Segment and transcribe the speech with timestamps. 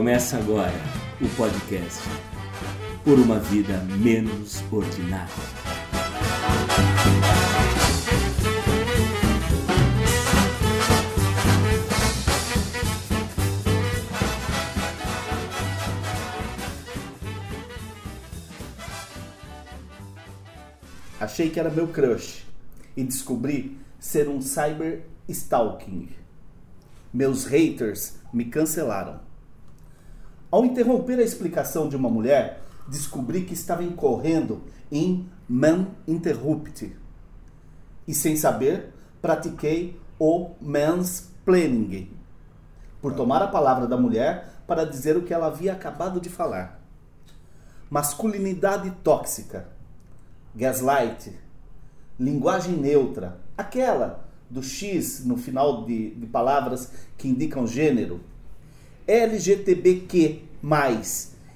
[0.00, 0.72] Começa agora
[1.20, 2.00] o podcast
[3.04, 5.28] Por uma Vida Menos Ordinária.
[21.20, 22.46] Achei que era meu crush
[22.96, 26.08] e descobri ser um cyber stalking.
[27.12, 29.28] Meus haters me cancelaram.
[30.50, 36.96] Ao interromper a explicação de uma mulher, descobri que estava incorrendo em man interrupt.
[38.06, 42.10] E sem saber, pratiquei o mansplaining,
[43.00, 46.80] por tomar a palavra da mulher para dizer o que ela havia acabado de falar.
[47.88, 49.68] Masculinidade tóxica,
[50.54, 51.32] gaslight,
[52.18, 58.20] linguagem neutra, aquela do X no final de, de palavras que indicam gênero,
[59.06, 60.49] LGTBQ,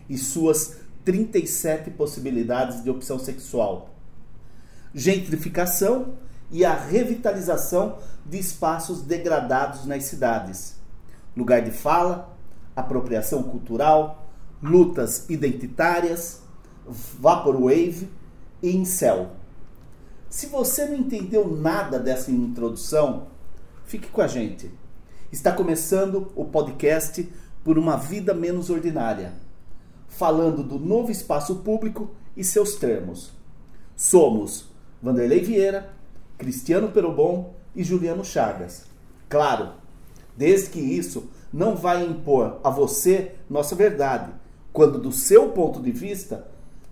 [0.08, 3.90] e suas 37 possibilidades de opção sexual,
[4.94, 6.14] gentrificação
[6.50, 10.76] e a revitalização de espaços degradados nas cidades,
[11.36, 12.34] lugar de fala,
[12.74, 14.26] apropriação cultural,
[14.62, 16.42] lutas identitárias,
[16.86, 18.08] vaporwave
[18.62, 19.32] e incel.
[20.28, 23.28] Se você não entendeu nada dessa introdução,
[23.84, 24.70] fique com a gente.
[25.30, 27.28] Está começando o podcast
[27.64, 29.32] Por uma Vida Menos Ordinária,
[30.06, 33.32] falando do novo espaço público e seus termos.
[33.96, 34.66] Somos
[35.02, 35.90] Vanderlei Vieira,
[36.36, 38.84] Cristiano Perobon e Juliano Chagas.
[39.28, 39.72] Claro,
[40.36, 44.30] desde que isso não vai impor a você nossa verdade,
[44.72, 46.46] quando do seu ponto de vista,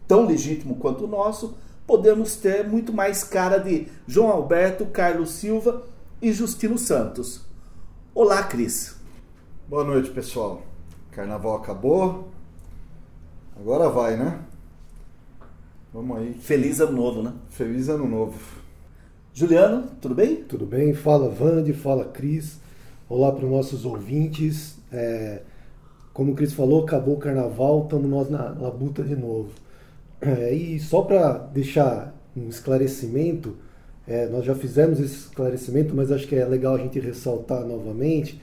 [0.08, 1.54] tão legítimo quanto o nosso,
[1.86, 5.82] podemos ter muito mais cara de João Alberto, Carlos Silva
[6.20, 7.42] e Justino Santos.
[8.14, 9.01] Olá, Cris.
[9.72, 10.60] Boa noite, pessoal.
[11.12, 12.28] Carnaval acabou.
[13.58, 14.38] Agora vai, né?
[15.94, 16.34] Vamos aí.
[16.34, 17.32] Feliz ano novo, né?
[17.48, 18.38] Feliz ano novo.
[19.32, 20.44] Juliano, tudo bem?
[20.44, 20.92] Tudo bem?
[20.92, 22.60] Fala Vande, fala Cris.
[23.08, 24.76] Olá para os nossos ouvintes.
[24.92, 25.40] É,
[26.12, 29.52] como o Cris falou, acabou o carnaval, estamos nós na labuta de novo.
[30.20, 33.56] É, e só para deixar um esclarecimento,
[34.06, 38.38] é, nós já fizemos esse esclarecimento, mas acho que é legal a gente ressaltar novamente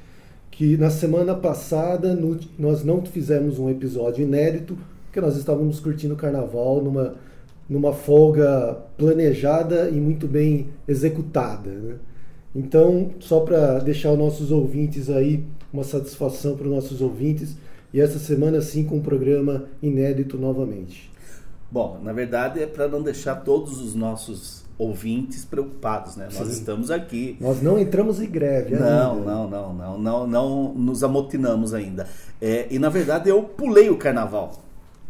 [0.60, 6.16] que na semana passada no, nós não fizemos um episódio inédito, porque nós estávamos curtindo
[6.16, 7.16] o carnaval numa,
[7.70, 11.70] numa folga planejada e muito bem executada.
[11.70, 11.96] Né?
[12.54, 17.56] Então, só para deixar os nossos ouvintes aí, uma satisfação para os nossos ouvintes,
[17.94, 21.10] e essa semana sim com um programa inédito novamente.
[21.72, 26.30] Bom, na verdade é para não deixar todos os nossos ouvintes preocupados, né?
[26.34, 27.36] Nós estamos aqui.
[27.42, 29.26] Nós não entramos em greve não, ainda.
[29.26, 32.08] Não, não, não, não, não, nos amotinamos ainda.
[32.42, 34.54] É, e na verdade eu pulei o carnaval.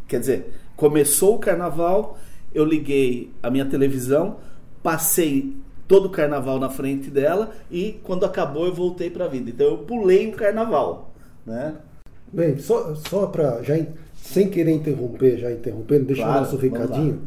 [0.07, 2.17] Quer dizer, começou o carnaval,
[2.51, 4.37] eu liguei a minha televisão,
[4.81, 5.55] passei
[5.87, 9.51] todo o carnaval na frente dela e quando acabou eu voltei para a vida.
[9.51, 11.13] Então eu pulei o carnaval,
[11.45, 11.75] né?
[12.33, 13.75] Bem, só, só para já
[14.15, 17.21] sem querer interromper, já interrompendo, deixar claro, o nosso recadinho.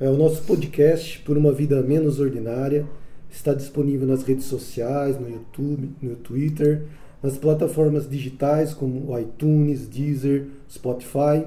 [0.00, 2.84] É, o nosso podcast Por uma Vida Menos Ordinária
[3.30, 6.82] está disponível nas redes sociais, no YouTube, no Twitter,
[7.22, 11.46] nas plataformas digitais como iTunes, Deezer, Spotify.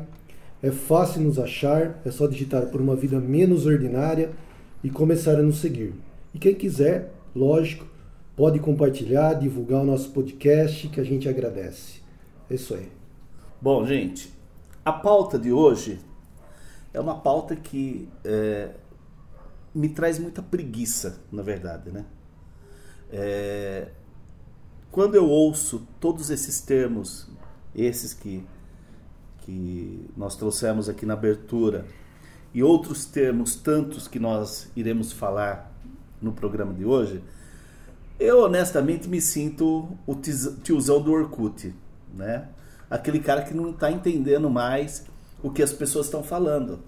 [0.64, 4.32] É fácil nos achar, é só digitar Por uma Vida Menos Ordinária
[4.82, 5.94] e começar a nos seguir.
[6.34, 7.86] E quem quiser, lógico,
[8.34, 12.00] pode compartilhar, divulgar o nosso podcast, que a gente agradece.
[12.50, 12.88] É isso aí.
[13.62, 14.32] Bom, gente,
[14.86, 16.00] a pauta de hoje
[16.94, 18.72] é uma pauta que é,
[19.74, 22.06] me traz muita preguiça, na verdade, né?
[23.12, 23.90] É,
[24.92, 27.30] quando eu ouço todos esses termos,
[27.76, 28.44] esses que,
[29.40, 31.86] que nós trouxemos aqui na abertura,
[32.54, 35.72] e outros termos, tantos que nós iremos falar
[36.22, 37.22] no programa de hoje,
[38.20, 41.76] eu honestamente me sinto o tiozão do Orkut,
[42.14, 42.50] né?
[42.90, 45.06] aquele cara que não está entendendo mais
[45.42, 46.80] o que as pessoas estão falando.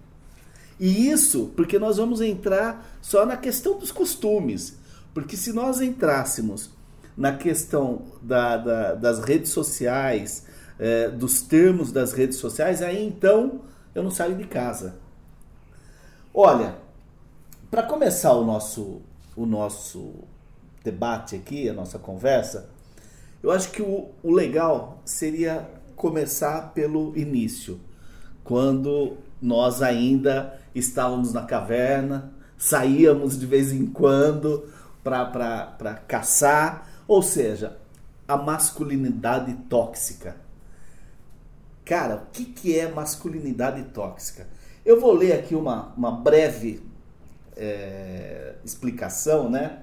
[0.80, 4.78] E isso porque nós vamos entrar só na questão dos costumes.
[5.14, 6.70] Porque se nós entrássemos
[7.18, 10.46] na questão da, da, das redes sociais,
[10.80, 13.62] é, dos termos das redes sociais, aí então
[13.94, 14.96] eu não saio de casa.
[16.34, 16.78] Olha,
[17.70, 19.02] para começar o nosso,
[19.36, 20.14] o nosso
[20.84, 22.70] debate aqui, a nossa conversa,
[23.44, 27.80] eu acho que o, o legal seria começar pelo início,
[28.44, 34.70] quando nós ainda estávamos na caverna, saíamos de vez em quando
[35.04, 37.78] para caçar, ou seja,
[38.28, 40.36] a masculinidade tóxica.
[41.86, 44.48] Cara, o que, que é masculinidade tóxica?
[44.86, 46.84] Eu vou ler aqui uma, uma breve
[47.56, 49.80] é, explicação, né?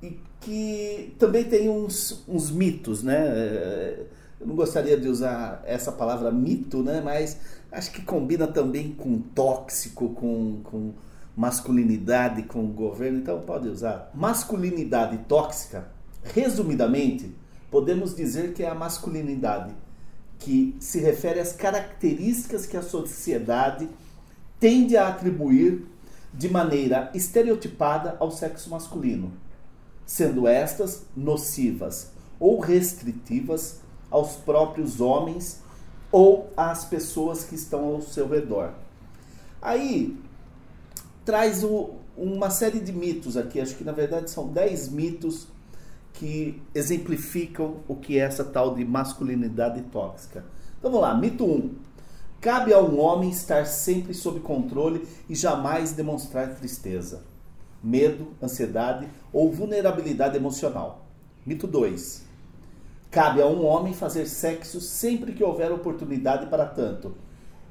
[0.00, 3.16] E que também tem uns, uns mitos, né?
[3.16, 4.06] É,
[4.40, 7.00] eu não gostaria de usar essa palavra mito, né?
[7.04, 7.38] Mas
[7.72, 10.92] acho que combina também com tóxico, com, com
[11.36, 14.10] masculinidade, com governo, então pode usar.
[14.14, 15.88] Masculinidade tóxica,
[16.22, 17.34] resumidamente,
[17.70, 19.74] podemos dizer que é a masculinidade
[20.38, 23.88] que se refere às características que a sociedade
[24.60, 25.86] tende a atribuir
[26.32, 29.32] de maneira estereotipada ao sexo masculino,
[30.06, 35.60] sendo estas nocivas ou restritivas aos próprios homens
[36.10, 38.72] ou às pessoas que estão ao seu redor.
[39.60, 40.16] Aí
[41.24, 45.46] traz o, uma série de mitos aqui, acho que na verdade são 10 mitos
[46.14, 50.44] que exemplificam o que é essa tal de masculinidade tóxica.
[50.78, 51.74] Então vamos lá, mito 1.
[52.40, 57.22] Cabe a um homem estar sempre sob controle e jamais demonstrar tristeza,
[57.82, 61.06] medo, ansiedade ou vulnerabilidade emocional.
[61.44, 62.27] Mito 2.
[63.10, 67.14] Cabe a um homem fazer sexo sempre que houver oportunidade para tanto,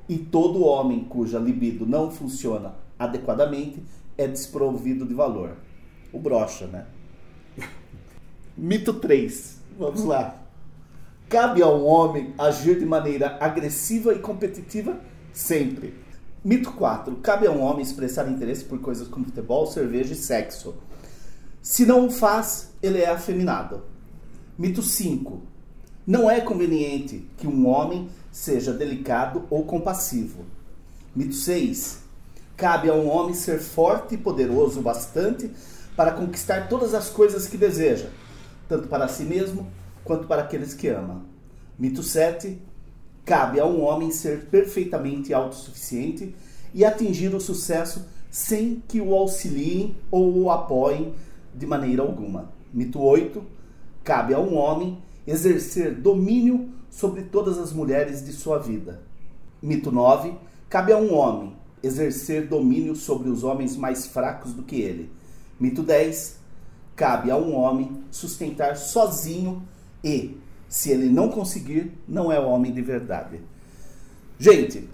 [0.09, 3.83] e todo homem cuja libido não funciona adequadamente
[4.17, 5.55] é desprovido de valor.
[6.11, 6.85] O brocha, né?
[8.57, 9.61] Mito 3.
[9.77, 10.35] Vamos lá.
[11.29, 14.99] Cabe a um homem agir de maneira agressiva e competitiva
[15.31, 15.93] sempre.
[16.43, 17.17] Mito 4.
[17.17, 20.75] Cabe a um homem expressar interesse por coisas como futebol, cerveja e sexo.
[21.61, 23.83] Se não o faz, ele é afeminado.
[24.57, 25.39] Mito 5.
[26.07, 30.45] Não é conveniente que um homem seja delicado ou compassivo.
[31.15, 31.99] Mito 6.
[32.55, 35.51] Cabe a um homem ser forte e poderoso bastante
[35.95, 38.09] para conquistar todas as coisas que deseja,
[38.67, 39.67] tanto para si mesmo
[40.03, 41.23] quanto para aqueles que ama.
[41.77, 42.59] Mito 7.
[43.23, 46.33] Cabe a um homem ser perfeitamente autossuficiente
[46.73, 51.13] e atingir o sucesso sem que o auxiliem ou o apoiem
[51.53, 52.51] de maneira alguma.
[52.73, 53.56] Mito 8
[54.07, 59.01] Cabe a um homem exercer domínio sobre todas as mulheres de sua vida.
[59.61, 60.33] Mito 9.
[60.69, 61.51] Cabe a um homem
[61.83, 65.11] exercer domínio sobre os homens mais fracos do que ele.
[65.59, 66.37] Mito 10.
[66.95, 69.61] Cabe a um homem sustentar sozinho
[70.01, 70.37] e,
[70.69, 73.41] se ele não conseguir, não é homem de verdade.
[74.39, 74.87] Gente,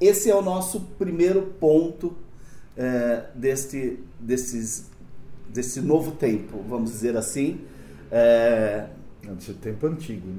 [0.00, 2.14] esse é o nosso primeiro ponto
[2.76, 4.88] é, deste, desses,
[5.48, 7.62] desse novo tempo, vamos dizer assim.
[8.10, 8.86] É...
[9.22, 10.38] Desse tempo antigo, né?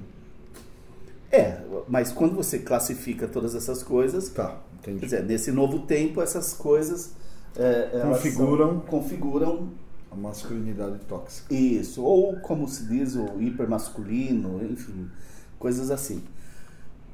[1.32, 5.00] É, mas quando você classifica todas essas coisas, tá, entendi.
[5.00, 7.14] Quer dizer, nesse novo tempo, essas coisas
[7.56, 9.70] é, configuram, configuram
[10.12, 11.54] a masculinidade tóxica.
[11.54, 15.10] Isso, ou como se diz, o hipermasculino, enfim,
[15.58, 16.22] coisas assim.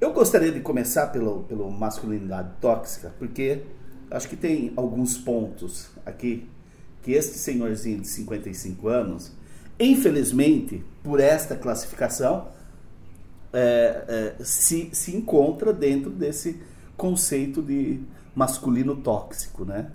[0.01, 3.62] Eu gostaria de começar pelo, pelo masculinidade tóxica, porque
[4.09, 6.50] acho que tem alguns pontos aqui
[7.04, 9.31] que este senhorzinho de 55 anos
[9.80, 12.48] Infelizmente, por esta classificação,
[13.54, 16.60] é, é, se, se encontra dentro desse
[16.96, 18.00] conceito de
[18.36, 19.92] masculino tóxico, né?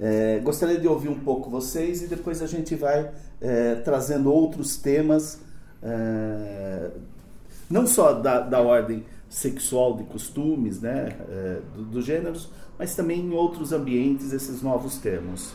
[0.00, 3.10] É, gostaria de ouvir um pouco vocês e depois a gente vai
[3.40, 5.40] é, trazendo outros temas,
[5.82, 6.90] é,
[7.68, 12.48] não só da, da ordem sexual de costumes, né, é, dos do gêneros,
[12.78, 15.52] mas também em outros ambientes esses novos termos.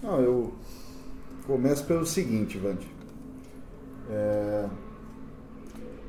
[0.00, 0.52] Não, eu
[1.46, 2.86] começo pelo seguinte, Vande.
[4.10, 4.68] É,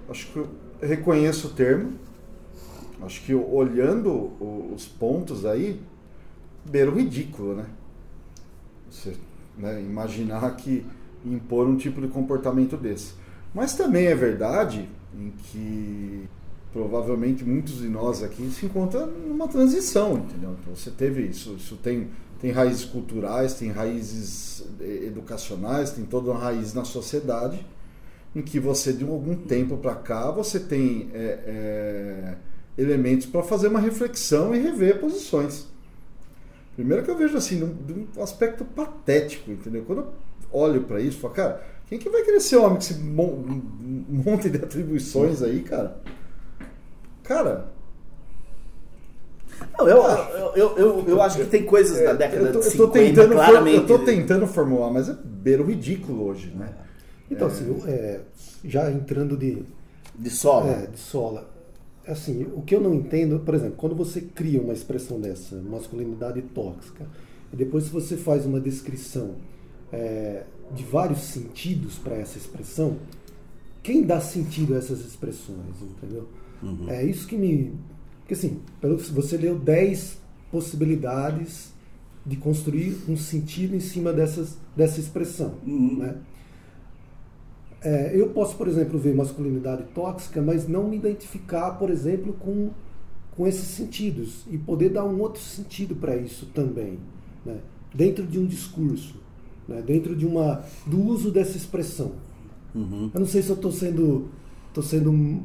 [0.09, 0.49] acho que eu
[0.81, 1.93] reconheço o termo.
[3.01, 4.31] Acho que olhando
[4.73, 5.81] os pontos aí,
[6.63, 7.65] beira o ridículo, né?
[8.89, 9.15] Você
[9.57, 10.85] né, imaginar que
[11.25, 13.13] impor um tipo de comportamento desse.
[13.53, 16.27] Mas também é verdade em que
[16.71, 20.55] provavelmente muitos de nós aqui se encontram numa transição, entendeu?
[20.59, 22.09] Então você teve isso, isso tem
[22.43, 27.65] tem raízes culturais, tem raízes eh, educacionais, tem toda uma raiz na sociedade
[28.35, 32.35] em que você de algum tempo para cá você tem é, é,
[32.77, 35.67] elementos para fazer uma reflexão e rever posições.
[36.75, 39.85] Primeiro que eu vejo assim, de um aspecto patético, entendeu?
[39.85, 40.13] Quando eu
[40.51, 45.41] olho para isso, falo, cara, quem que vai querer homem com esse monte de atribuições
[45.41, 45.97] aí, cara?
[47.23, 47.71] Cara,
[49.77, 52.59] não, eu, eu, eu, eu, eu acho que tem coisas da é, década eu tô,
[52.59, 53.75] de 50, eu tô tentando, claramente.
[53.75, 56.73] Eu estou tentando formular, mas é beira o ridículo hoje, né?
[57.29, 58.21] Então, assim, é,
[58.63, 59.63] já entrando de.
[60.17, 60.71] De sola.
[60.71, 61.49] É, de sola.
[62.07, 66.41] Assim, o que eu não entendo, por exemplo, quando você cria uma expressão dessa, masculinidade
[66.41, 67.05] tóxica,
[67.51, 69.35] e depois você faz uma descrição
[69.91, 72.97] é, de vários sentidos para essa expressão,
[73.81, 76.27] quem dá sentido a essas expressões, entendeu?
[76.87, 77.73] É isso que me.
[78.23, 78.61] Porque assim,
[79.11, 80.17] você leu 10
[80.51, 81.73] possibilidades
[82.25, 85.55] de construir um sentido em cima dessas, dessa expressão.
[85.65, 85.97] Uhum.
[85.97, 86.15] Né?
[87.81, 92.69] É, eu posso, por exemplo, ver masculinidade tóxica, mas não me identificar, por exemplo, com,
[93.35, 96.97] com esses sentidos e poder dar um outro sentido para isso também,
[97.45, 97.57] né?
[97.93, 99.15] dentro de um discurso,
[99.67, 99.81] né?
[99.81, 102.13] dentro de uma do uso dessa expressão.
[103.13, 104.29] Eu não sei se eu estou sendo
[104.73, 105.43] tô sendo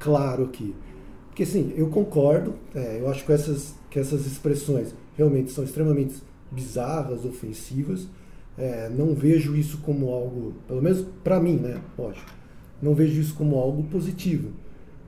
[0.00, 0.74] claro aqui,
[1.34, 6.14] porque assim eu concordo, é, eu acho que essas que essas expressões realmente são extremamente
[6.50, 8.08] bizarras, ofensivas.
[8.56, 11.80] É, não vejo isso como algo, pelo menos para mim, né?
[11.98, 12.30] Lógico,
[12.80, 14.50] não vejo isso como algo positivo.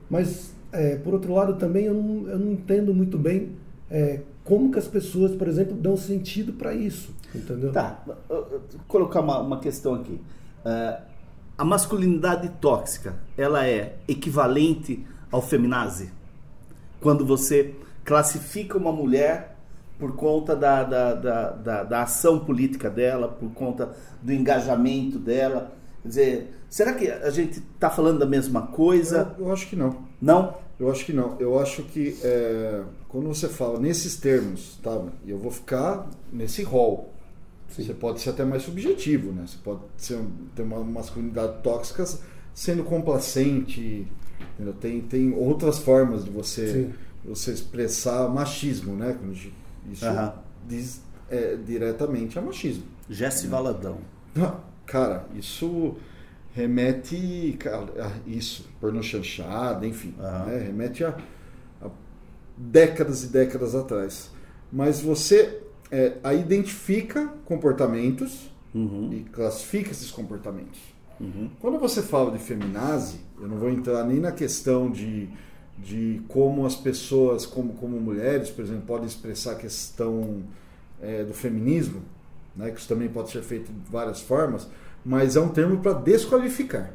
[0.09, 3.53] Mas, é, por outro lado, também eu não, eu não entendo muito bem
[3.89, 7.71] é, como que as pessoas, por exemplo, dão sentido para isso, entendeu?
[7.71, 10.19] Tá, vou colocar uma, uma questão aqui.
[10.65, 10.99] É,
[11.57, 16.16] a masculinidade tóxica, ela é equivalente ao feminazi?
[16.99, 19.57] Quando você classifica uma mulher
[19.99, 25.73] por conta da, da, da, da, da ação política dela, por conta do engajamento dela.
[26.01, 29.35] Quer dizer, será que a gente está falando da mesma coisa?
[29.37, 30.03] Eu, eu acho que não.
[30.21, 30.55] Não?
[30.79, 31.35] Eu acho que não.
[31.39, 35.03] Eu acho que é, quando você fala nesses termos, tá?
[35.25, 37.13] E eu vou ficar nesse rol.
[37.67, 39.43] Você pode ser até mais subjetivo, né?
[39.45, 40.19] Você pode ser,
[40.55, 42.05] ter uma masculinidade tóxica
[42.53, 44.07] sendo complacente.
[44.53, 44.73] Entendeu?
[44.73, 46.93] Tem, tem outras formas de você, Sim.
[47.25, 49.17] você expressar machismo, né?
[49.91, 50.33] Isso Aham.
[50.67, 52.83] diz é, diretamente a machismo.
[53.09, 53.99] Jesse Valadão.
[54.39, 55.95] Ah, Cara, isso
[56.53, 57.55] remete.
[57.59, 60.13] cara, a isso, porno chanchada, enfim.
[60.19, 60.45] Aham.
[60.45, 61.17] né, remete a,
[61.81, 61.89] a
[62.57, 64.31] décadas e décadas atrás.
[64.71, 69.11] Mas você é, identifica comportamentos Uhum.
[69.11, 70.79] e classifica esses comportamentos.
[71.19, 71.49] Uhum.
[71.59, 75.29] Quando você fala de feminazi, eu não vou entrar nem na questão de,
[75.77, 80.43] de como as pessoas, como, como mulheres, por exemplo, podem expressar a questão
[81.01, 82.01] é, do feminismo,
[82.55, 84.67] né, que isso também pode ser feito de várias formas,
[85.05, 86.93] mas é um termo para desqualificar.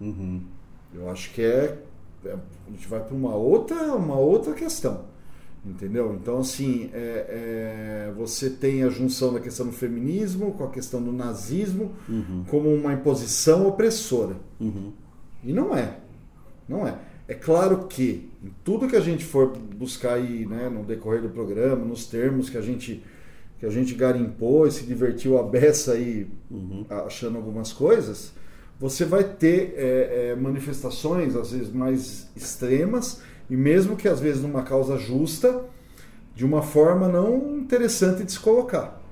[0.00, 0.42] Uhum.
[0.94, 1.78] Eu acho que é,
[2.24, 5.04] é- a gente vai para uma outra, uma outra questão,
[5.64, 6.14] entendeu?
[6.20, 11.00] Então assim, é- é, você tem a junção da questão do feminismo com a questão
[11.02, 11.92] do nazismo
[12.50, 14.92] como uma imposição opressora Uhum.
[15.42, 15.96] E não é,
[16.68, 16.98] não é.
[17.26, 21.28] É claro que em tudo que a gente for buscar aí, né, no decorrer do
[21.28, 23.02] programa, nos termos que a gente
[23.58, 26.28] que a gente garimpou e se divertiu a beça aí
[27.06, 28.32] achando algumas coisas,
[28.78, 34.40] você vai ter é, é, manifestações às vezes mais extremas e mesmo que às vezes
[34.42, 35.64] numa causa justa,
[36.36, 39.02] de uma forma não interessante de se colocar.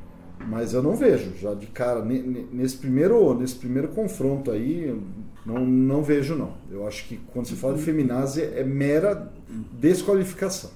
[0.46, 4.96] Mas eu não vejo, já de cara, ne- ne- nesse primeiro, nesse primeiro confronto aí,
[5.46, 6.52] não, não vejo não.
[6.70, 9.30] Eu acho que quando se fala de feminazi é mera
[9.72, 10.70] desqualificação.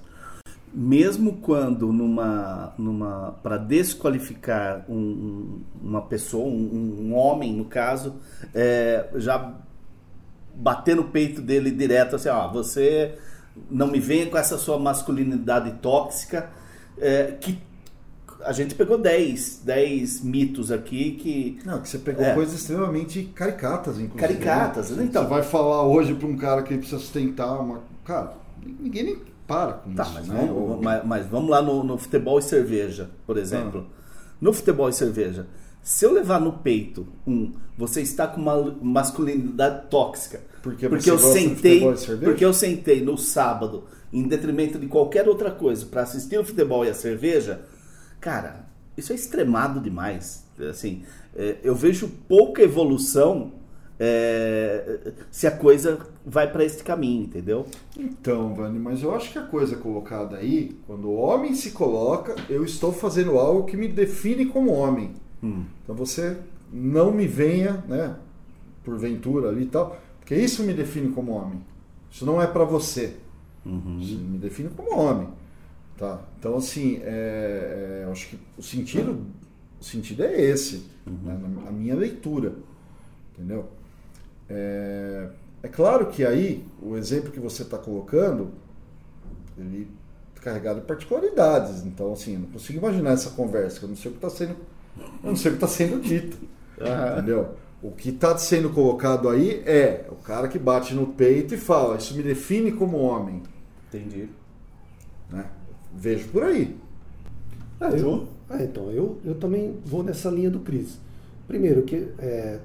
[0.73, 8.15] mesmo quando numa numa para desqualificar um- uma pessoa um, um homem no caso
[8.55, 9.53] é, já
[10.55, 13.17] bater no peito dele direto assim ó você
[13.69, 16.51] não me venha com essa sua masculinidade tóxica
[16.99, 17.59] é, que
[18.45, 22.35] a gente pegou 10 10 mitos aqui que Não, que você pegou É.
[22.35, 24.19] coisas extremamente caricatas, inclusive.
[24.19, 25.05] Caricatas, né?
[25.05, 25.23] então.
[25.25, 27.81] Você vai falar hoje para um cara que precisa sustentar uma.
[28.05, 28.35] Cara,
[28.81, 30.13] ninguém nem para com Tá, isso.
[30.15, 30.49] mas, né?
[30.53, 33.87] vamos, mas, mas vamos lá no, no futebol e cerveja, por exemplo.
[33.91, 34.01] Ah.
[34.41, 35.47] No futebol e cerveja,
[35.83, 40.41] se eu levar no peito um, você está com uma masculinidade tóxica.
[40.63, 42.31] Porque porque você eu sentei, futebol e cerveja?
[42.31, 46.85] porque eu sentei no sábado, em detrimento de qualquer outra coisa, para assistir o futebol
[46.85, 47.63] e a cerveja,
[48.21, 50.47] cara, isso é extremado demais.
[50.69, 51.03] Assim,
[51.35, 53.53] é, eu vejo pouca evolução
[53.99, 57.67] é, se a coisa vai para esse caminho, entendeu?
[57.99, 62.35] Então, Vani, mas eu acho que a coisa colocada aí, quando o homem se coloca,
[62.49, 65.13] eu estou fazendo algo que me define como homem.
[65.83, 66.39] Então você
[66.73, 68.17] não me venha, né,
[68.85, 71.61] porventura ali e tal, porque isso me define como homem.
[72.11, 73.17] Isso não é para você.
[74.01, 75.29] Isso me define como homem.
[76.01, 76.19] Tá?
[76.39, 79.21] Então, assim, é, é, eu acho que o sentido,
[79.79, 82.55] o sentido é esse, né, na- a minha leitura.
[83.35, 83.69] Entendeu?
[84.49, 85.29] É,
[85.63, 88.51] é claro que aí, o exemplo que você está colocando,
[89.59, 89.89] ele
[90.35, 91.85] é carregado de particularidades.
[91.85, 94.31] Então, assim, eu não consigo imaginar essa conversa, que eu não sei o que está
[94.31, 94.57] sendo,
[95.23, 96.39] eu não sei o que está sendo dito.
[97.13, 97.57] Entendeu?
[97.83, 101.99] O que está sendo colocado aí é o cara que bate no peito e fala,
[101.99, 103.43] isso me define como homem.
[103.89, 104.31] Entendi.
[105.31, 105.45] Né?
[105.95, 106.77] Vejo por aí.
[107.81, 110.99] Ah, eu, ah, então, eu, eu também vou nessa linha do Cris.
[111.49, 112.61] Primeiro, que é,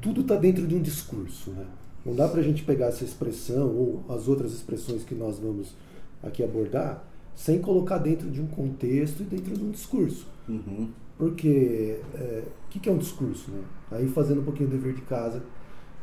[0.00, 1.50] tudo está dentro de um discurso.
[1.50, 1.66] Né?
[2.04, 5.74] Não dá para a gente pegar essa expressão ou as outras expressões que nós vamos
[6.22, 7.04] aqui abordar
[7.34, 10.26] sem colocar dentro de um contexto e dentro de um discurso.
[10.48, 10.88] Uhum.
[11.18, 13.50] Porque é, o que, que é um discurso?
[13.50, 13.62] Né?
[13.90, 15.42] Aí fazendo um pouquinho do dever de casa,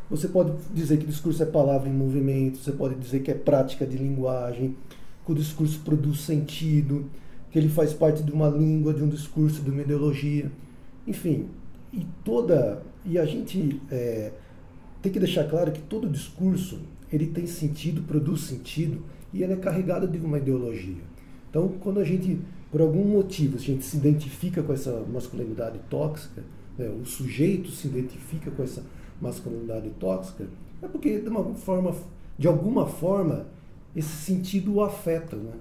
[0.09, 3.85] você pode dizer que discurso é palavra em movimento, você pode dizer que é prática
[3.85, 4.75] de linguagem,
[5.25, 7.05] que o discurso produz sentido,
[7.51, 10.51] que ele faz parte de uma língua, de um discurso, de uma ideologia.
[11.07, 11.47] Enfim,
[11.91, 12.81] e toda.
[13.05, 14.31] E a gente é,
[15.01, 16.79] tem que deixar claro que todo discurso
[17.11, 19.03] ele tem sentido, produz sentido
[19.33, 21.03] e ele é carregado de uma ideologia.
[21.49, 22.39] Então, quando a gente,
[22.71, 26.43] por algum motivo, a gente se identifica com essa masculinidade tóxica,
[26.77, 28.83] né, o sujeito se identifica com essa
[29.21, 30.47] masculinidade tóxica,
[30.81, 31.95] é porque de uma forma,
[32.37, 33.45] de alguma forma,
[33.95, 35.53] esse sentido o afeta, né?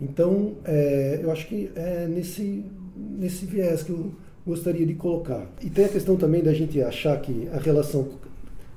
[0.00, 2.64] Então, é, eu acho que é nesse,
[2.96, 4.12] nesse viés que eu
[4.46, 5.46] gostaria de colocar.
[5.62, 8.08] E tem a questão também da gente achar que a relação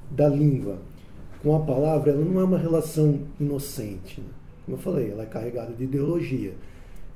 [0.09, 0.77] da língua
[1.41, 4.21] com a palavra ela não é uma relação inocente.
[4.21, 4.27] Né?
[4.65, 6.53] Como eu falei, ela é carregada de ideologia.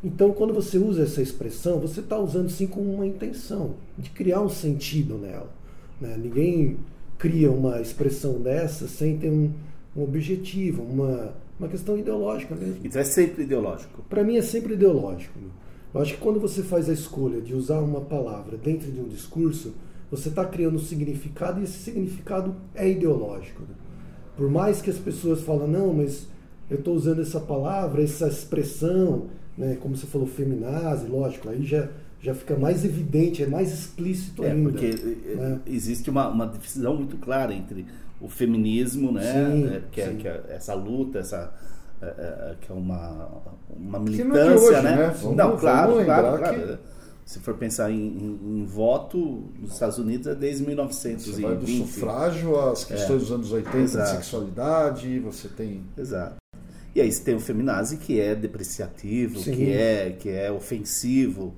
[0.04, 4.42] Então, quando você usa essa expressão, você está usando sim com uma intenção de criar
[4.42, 5.50] um sentido nela.
[6.00, 6.18] Né?
[6.18, 6.78] Ninguém
[7.18, 9.52] cria uma expressão dessa sem ter um,
[9.96, 12.78] um objetivo, uma, uma questão ideológica mesmo.
[12.84, 14.04] Então é sempre ideológico.
[14.10, 15.38] Para mim é sempre ideológico.
[15.94, 19.08] Eu acho que quando você faz a escolha de usar uma palavra dentro de um
[19.08, 19.74] discurso,
[20.10, 23.62] você está criando um significado e esse significado é ideológico.
[23.62, 23.76] Né?
[24.38, 26.28] Por mais que as pessoas falem, não, mas
[26.70, 31.90] eu estou usando essa palavra, essa expressão, né, como você falou, feminazi, lógico, aí já,
[32.22, 34.72] já fica mais evidente, é mais explícito é, ainda.
[34.72, 34.88] Porque
[35.36, 35.60] né?
[35.68, 37.86] existe uma, uma divisão muito clara entre
[38.22, 41.54] o feminismo, né, sim, é, que, é, que, é, essa luta, essa
[42.02, 43.30] é, é, que é uma,
[43.70, 44.96] uma Que militância, é hoje, né?
[44.96, 45.16] né?
[45.22, 46.80] Vamos- não, claro, claro, claro.
[47.26, 51.42] Se for pensar em, em- em voto, nos Estados Unidos é desde Você 1920.
[51.42, 55.82] vai do sufrágio às questões dos anos 80 de sexualidade, você tem.
[55.98, 56.36] Exato.
[56.94, 59.52] E aí você tem o feminazi que é depreciativo, Sim.
[59.56, 61.54] que é que é ofensivo,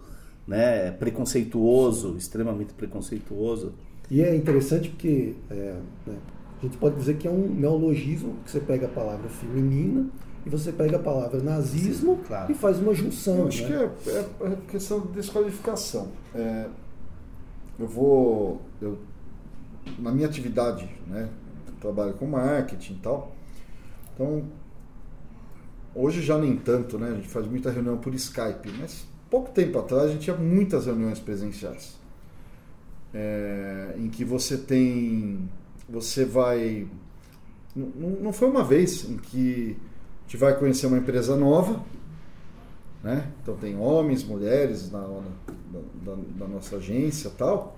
[0.48, 3.74] né, preconceituoso, extremamente preconceituoso.
[4.12, 6.16] E é interessante porque é, né,
[6.64, 10.08] a gente pode dizer que é um neologismo, que você pega a palavra feminina
[10.46, 12.52] e você pega a palavra nazismo Sim, claro.
[12.52, 13.40] e faz uma junção.
[13.40, 13.92] Eu acho né?
[14.04, 16.08] que é, é, é questão de desqualificação.
[16.34, 16.68] É,
[17.80, 18.62] eu vou.
[18.82, 18.98] Eu,
[20.00, 21.30] na minha atividade, né?
[21.82, 23.36] Trabalho com marketing e tal.
[24.14, 24.44] Então,
[25.94, 27.10] hoje já nem tanto, né?
[27.12, 30.86] A gente faz muita reunião por Skype, mas pouco tempo atrás a gente tinha muitas
[30.86, 31.98] reuniões presenciais.
[33.14, 35.50] É, em que você tem.
[35.90, 36.88] Você vai.
[37.76, 39.76] Não, foi uma vez em que
[40.22, 41.84] a gente vai conhecer uma empresa nova,
[43.04, 43.28] né?
[43.42, 45.22] Então tem homens, mulheres na, na-
[46.04, 47.78] da, da nossa agência tal.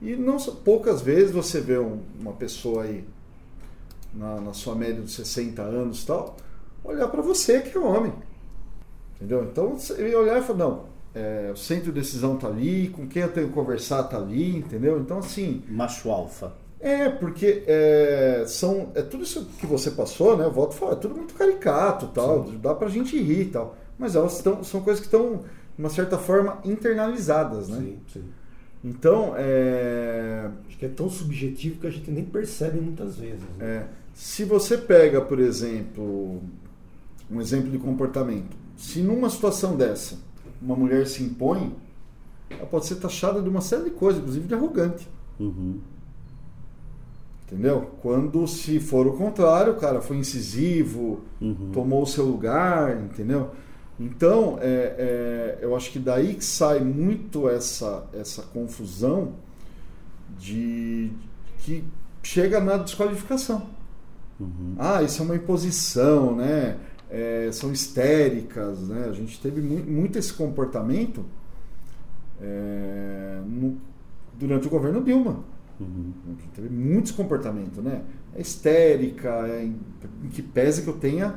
[0.00, 3.04] E não poucas vezes você vê um- uma pessoa aí
[4.12, 6.36] na, na sua média de 60 anos tal,
[6.82, 8.12] olhar para você que é homem.
[9.16, 9.44] Entendeu?
[9.44, 13.22] Então ia olhar e falar, não, é, o centro de decisão tá ali, com quem
[13.22, 14.98] eu tenho que conversar tá ali, entendeu?
[15.00, 16.52] Então assim, Macho alfa.
[16.84, 20.44] É, porque é, são, é tudo isso que você passou, né?
[20.44, 23.74] Eu volto a falar, é tudo muito caricato tal, dá pra gente rir e tal.
[23.98, 27.78] Mas elas estão, são coisas que estão, de uma certa forma, internalizadas, né?
[27.78, 28.24] Sim, sim.
[28.84, 33.40] Então, é, Acho que é tão subjetivo que a gente nem percebe muitas vezes.
[33.56, 33.64] né?
[33.64, 36.42] é, se você pega, por exemplo,
[37.30, 40.18] um exemplo de comportamento, se numa situação dessa
[40.60, 41.74] uma mulher se impõe,
[42.50, 45.08] ela pode ser taxada de uma série de coisas, inclusive de arrogante.
[45.38, 45.78] Uhum.
[47.46, 47.90] Entendeu?
[48.00, 51.70] Quando se for o contrário, o cara foi incisivo, Uhum.
[51.72, 53.50] tomou o seu lugar, entendeu?
[54.00, 59.34] Então, é, é, eu acho que daí que sai muito essa, essa confusão
[60.38, 61.10] de
[61.58, 61.84] que
[62.22, 63.66] chega na desqualificação.
[64.40, 64.74] Uhum.
[64.78, 66.76] Ah, isso é uma imposição, né?
[67.10, 69.06] É, são histéricas, né?
[69.08, 71.24] A gente teve mu- muito esse comportamento
[72.40, 73.76] é, no-
[74.38, 75.44] durante o governo Dilma.
[75.80, 76.12] Uhum.
[76.54, 78.02] Teve muitos comportamentos, né?
[78.34, 79.76] É histérica, é em,
[80.24, 81.34] em que pese que eu tenha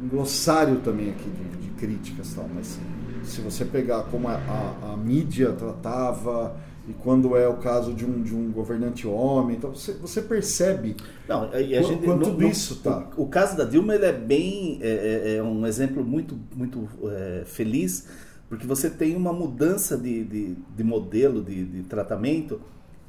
[0.00, 2.78] um glossário também aqui de, de críticas tal, mas
[3.24, 6.56] se você pegar como a, a- a mídia tratava
[6.88, 10.96] e quando é o caso de um, de um governante homem, então você, você percebe
[11.28, 13.08] Não, a gente, quanto no- isso tá?
[13.16, 16.88] O, o caso da Dilma ele é bem é, é- é um exemplo muito muito
[17.04, 18.08] é, feliz
[18.48, 22.60] porque você tem uma mudança de, de, de modelo de, de tratamento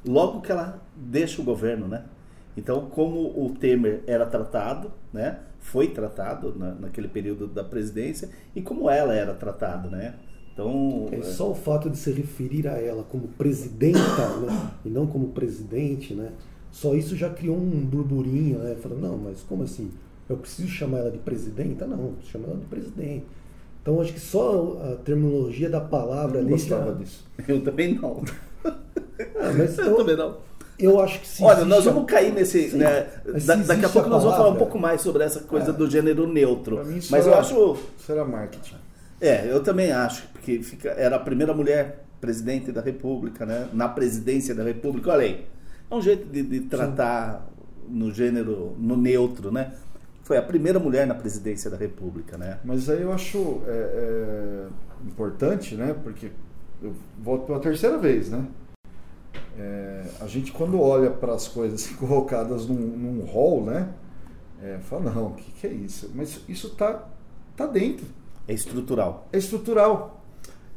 [0.04, 2.04] logo que ela deixa o governo, né?
[2.56, 5.40] Então, como o Temer era tratado, né?
[5.60, 10.14] Foi tratado na, naquele período da presidência e como ela era tratada, né?
[10.52, 15.04] Então, É só o fato de se referir a ela como presidenta né, e não
[15.04, 16.30] como presidente, né?
[16.70, 18.76] Só isso já criou um burburinho, né?
[18.76, 19.90] Falando, não, mas como assim?
[20.28, 21.86] Eu preciso chamar ela de presidenta?
[21.86, 23.26] Não, chama ela de presidente.
[23.82, 26.98] Então acho que só a terminologia da palavra Eu não ali gostava já...
[26.98, 27.26] disso.
[27.48, 28.22] Eu também não.
[29.36, 30.36] Ah, mas Eu eu, também não.
[30.78, 32.70] eu acho que se Olha, existe nós vamos cair nesse.
[32.70, 32.78] Sim.
[32.78, 33.06] né,
[33.46, 35.72] da- daqui a pouco a nós vamos falar um pouco mais sobre essa coisa É.
[35.72, 36.76] do gênero neutro.
[36.76, 37.76] Pra mim, isso Mas eu era- acho.
[37.98, 38.76] Isso era marketing.
[39.20, 43.68] É, eu também acho, porque fica, era a primeira mulher presidente da República, né?
[43.72, 45.10] Na presidência da República.
[45.12, 45.46] Olha aí.
[45.90, 47.46] É um jeito de, de tratar
[47.88, 49.72] no gênero, no neutro, né?
[50.22, 52.58] Foi a primeira mulher na presidência da República, né?
[52.64, 54.66] Mas aí eu acho é, é,
[55.06, 55.94] importante, né?
[56.02, 56.30] Porque
[56.82, 58.42] eu volto pela terceira vez, né?
[59.58, 63.88] É, a gente quando olha para as coisas colocadas num, num hall, né?
[64.62, 66.10] É, fala, não, o que, que é isso?
[66.14, 67.06] Mas isso tá,
[67.56, 68.06] tá dentro.
[68.48, 69.28] É estrutural.
[69.32, 70.22] É estrutural.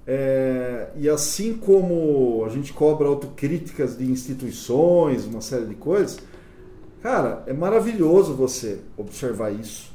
[0.05, 6.19] É, e assim como a gente cobra autocríticas de instituições, uma série de coisas,
[7.01, 9.91] cara, é maravilhoso você observar isso.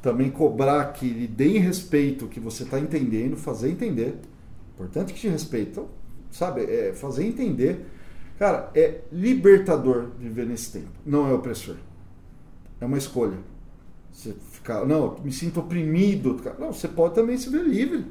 [0.00, 4.16] Também cobrar que lhe deem respeito que você está entendendo, fazer entender.
[4.74, 5.88] Importante que te respeitam,
[6.30, 6.62] sabe?
[6.62, 7.86] É fazer entender.
[8.38, 10.90] Cara, é libertador viver nesse tempo.
[11.04, 11.76] Não é opressor.
[12.80, 13.36] É uma escolha.
[14.10, 16.40] Você ficar, não, me sinto oprimido.
[16.58, 18.06] Não, você pode também se ver livre.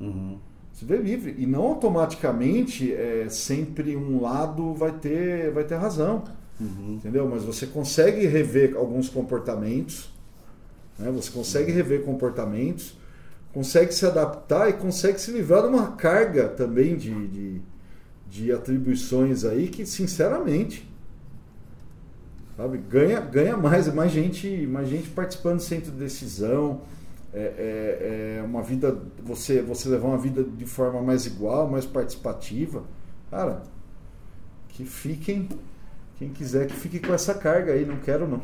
[0.00, 0.38] Uhum.
[0.72, 1.34] Se ver livre.
[1.38, 6.24] E não automaticamente é, sempre um lado vai ter, vai ter razão.
[6.60, 6.96] Uhum.
[6.96, 7.26] Entendeu?
[7.28, 10.12] Mas você consegue rever alguns comportamentos.
[10.98, 11.10] Né?
[11.10, 12.99] Você consegue rever comportamentos.
[13.52, 17.62] Consegue se adaptar e consegue se livrar de uma carga também de, de,
[18.28, 20.88] de atribuições aí que, sinceramente,
[22.56, 26.82] sabe, ganha, ganha mais, mais gente, mais gente participando do centro de decisão.
[27.32, 31.86] É, é, é uma vida, você, você levar uma vida de forma mais igual, mais
[31.86, 32.84] participativa.
[33.30, 33.62] Cara,
[34.68, 35.48] que fiquem,
[36.18, 38.40] quem quiser que fique com essa carga aí, não quero não.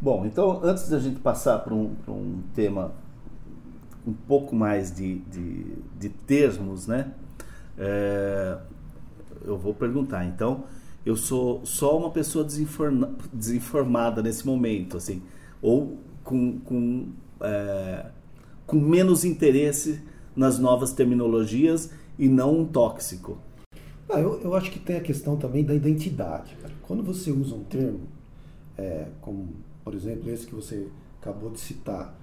[0.00, 2.92] Bom, então antes da gente passar para um, um tema
[4.10, 5.64] um pouco mais de, de,
[5.98, 7.12] de termos, né?
[7.78, 8.58] É,
[9.44, 10.24] eu vou perguntar.
[10.26, 10.64] Então,
[11.04, 15.22] eu sou só uma pessoa desinforma- desinformada nesse momento, assim,
[15.62, 17.08] ou com, com,
[17.40, 18.06] é,
[18.66, 20.00] com menos interesse
[20.36, 23.38] nas novas terminologias e não um tóxico.
[24.08, 26.56] Ah, eu, eu acho que tem a questão também da identidade.
[26.60, 26.74] cara.
[26.82, 28.00] Quando você usa um termo,
[28.76, 29.48] é, como
[29.84, 30.88] por exemplo esse que você
[31.20, 32.14] acabou de citar,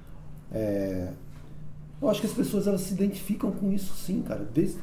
[0.52, 1.14] é,
[2.02, 4.48] eu acho que as pessoas elas se identificam com isso sim, cara.
[4.54, 4.78] Desde,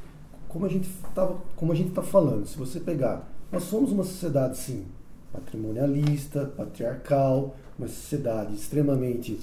[0.48, 4.05] como a gente tava, como a gente está falando, se você pegar, nós somos uma
[4.05, 4.85] sociedade sim
[5.33, 9.40] patrimonialista, patriarcal, uma sociedade extremamente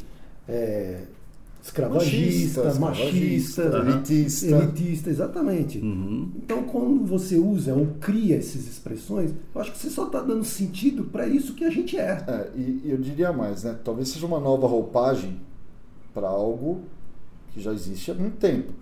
[0.48, 1.04] é,
[1.62, 4.46] escravagista, Machista, machista, elitista.
[4.48, 5.80] elitista, exatamente.
[5.80, 6.32] Uhum.
[6.38, 10.44] Então, quando você usa ou cria essas expressões, eu acho que você só está dando
[10.44, 12.24] sentido para isso que a gente é.
[12.28, 13.78] É, e eu diria mais, né?
[13.84, 15.40] Talvez seja uma nova roupagem
[16.14, 16.82] para algo
[17.54, 18.74] que já existe há muito tempo.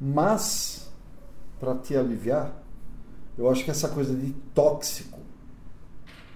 [0.00, 0.90] Mas,
[1.60, 2.52] para te aliviar,
[3.36, 5.18] eu acho que essa coisa de tóxico,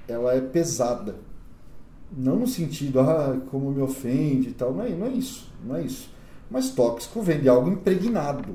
[0.06, 1.16] ela é pesada.
[2.16, 4.72] Não no sentido, ah, como me ofende e tal.
[4.72, 5.48] Não é, não é isso.
[5.64, 6.10] Não é isso.
[6.50, 8.54] Mas tóxico vem de algo impregnado.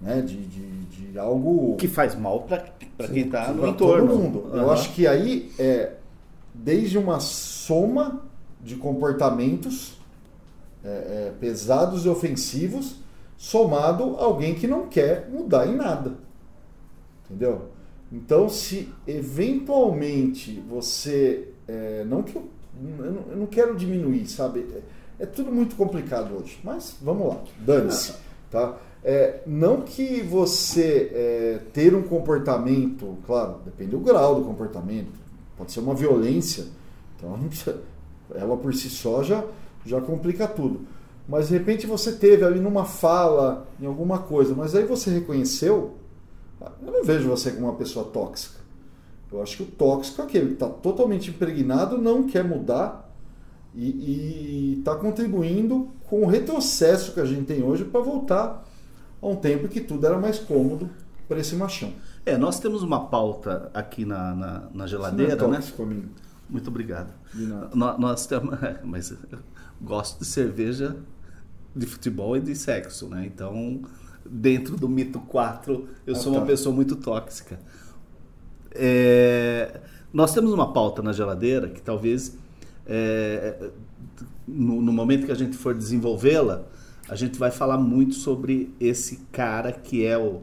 [0.00, 0.20] Né?
[0.22, 2.64] De, de, de algo Que faz mal para
[3.08, 4.08] quem está no entorno.
[4.08, 4.50] todo mundo.
[4.52, 4.72] Eu Aham.
[4.72, 5.94] acho que aí é
[6.52, 8.22] desde uma soma
[8.60, 9.96] de comportamentos
[10.84, 12.96] é, é, pesados e ofensivos,
[13.36, 16.14] somado a alguém que não quer mudar em nada.
[17.24, 17.68] Entendeu?
[18.10, 21.48] Então, se eventualmente você.
[21.66, 22.48] é, não que eu,
[23.00, 24.66] eu não- quero diminuir, sabe?
[25.18, 26.58] É, é tudo muito complicado hoje.
[26.64, 28.14] Mas vamos lá, dane-se.
[28.50, 28.78] Tá?
[29.04, 35.12] É, não que você é, ter um comportamento, claro, depende do grau do comportamento,
[35.56, 36.66] pode ser uma violência,
[37.16, 37.38] então
[38.34, 39.44] ela por si só já,
[39.88, 40.80] já complica tudo.
[41.28, 45.96] Mas de repente você teve ali numa fala, em alguma coisa, mas aí você reconheceu,
[46.84, 48.58] eu não vejo você como uma pessoa tóxica.
[49.30, 53.12] Eu acho que o tóxico é aquele que está totalmente impregnado, não quer mudar
[53.74, 58.64] e está contribuindo com o retrocesso que a gente tem hoje para voltar
[59.20, 60.88] a um tempo que tudo era mais cômodo
[61.28, 61.92] para esse machão.
[62.24, 65.56] É, nós temos uma pauta aqui na, na, na geladeira, Isso não é né?
[65.58, 66.08] tóxico, amigo.
[66.48, 67.12] Muito obrigado.
[67.34, 67.70] De nada.
[67.74, 69.12] Nó- Nós temos, mas
[69.80, 70.96] gosto de cerveja,
[71.74, 73.26] de futebol e de sexo, né?
[73.26, 73.82] Então,
[74.28, 76.38] dentro do mito 4, eu Ah, sou tá.
[76.38, 77.58] uma pessoa muito tóxica.
[78.72, 79.80] É,
[80.12, 82.36] nós temos uma pauta na geladeira que talvez
[82.86, 83.70] é,
[84.46, 86.64] no, no momento que a gente for desenvolvê-la,
[87.08, 90.42] a gente vai falar muito sobre esse cara que é o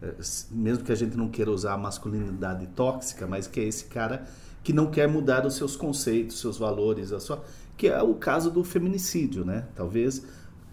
[0.00, 0.14] é,
[0.50, 4.26] mesmo que a gente não queira usar a masculinidade tóxica, mas que é esse cara
[4.62, 7.42] que não quer mudar os seus conceitos, seus valores, a sua,
[7.78, 9.66] que é o caso do feminicídio, né?
[9.74, 10.22] Talvez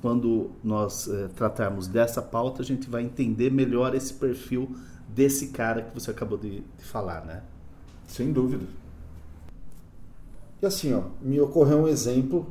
[0.01, 4.75] quando nós eh, tratarmos dessa pauta, a gente vai entender melhor esse perfil
[5.07, 7.43] desse cara que você acabou de, de falar, né?
[8.07, 8.65] Sem dúvida.
[10.61, 12.47] E assim, ó, me ocorreu um exemplo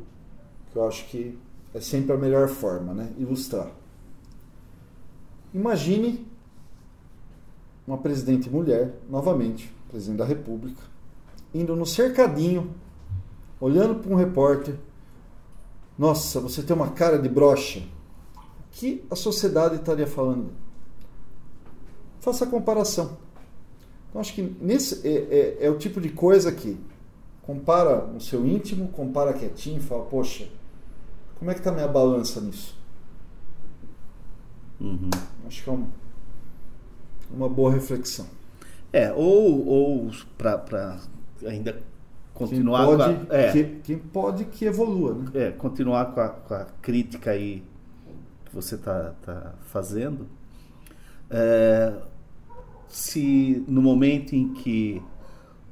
[0.72, 1.36] que eu acho que
[1.72, 3.12] é sempre a melhor forma, né?
[3.18, 3.70] Ilustrar.
[5.52, 6.26] Imagine
[7.86, 10.82] uma presidente mulher, novamente, presidente da República,
[11.52, 12.74] indo no cercadinho,
[13.64, 14.74] olhando para um repórter.
[15.98, 17.80] Nossa, você tem uma cara de brocha.
[18.36, 20.50] O que a sociedade estaria falando?
[22.20, 23.16] Faça a comparação.
[24.08, 25.14] Então, acho que nesse é,
[25.60, 26.78] é, é o tipo de coisa que
[27.40, 30.46] compara o seu íntimo, compara quietinho e fala, poxa,
[31.38, 32.76] como é que está a minha balança nisso?
[34.78, 35.08] Uhum.
[35.46, 35.86] Acho que é um,
[37.30, 38.26] uma boa reflexão.
[38.92, 41.00] É, ou, ou para
[41.46, 41.82] ainda
[42.34, 45.30] continuar quem pode, com a, é, que, quem pode que evolua, né?
[45.34, 47.62] é, continuar com a, com a crítica aí
[48.44, 50.26] que você está tá fazendo.
[51.30, 51.92] É,
[52.88, 55.02] se no momento em que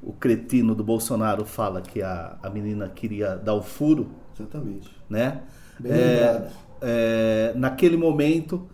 [0.02, 4.90] o cretino do Bolsonaro fala que a, a menina queria dar o furo, Exatamente.
[5.08, 5.42] né?
[5.78, 8.66] Bem É, é, naquele momento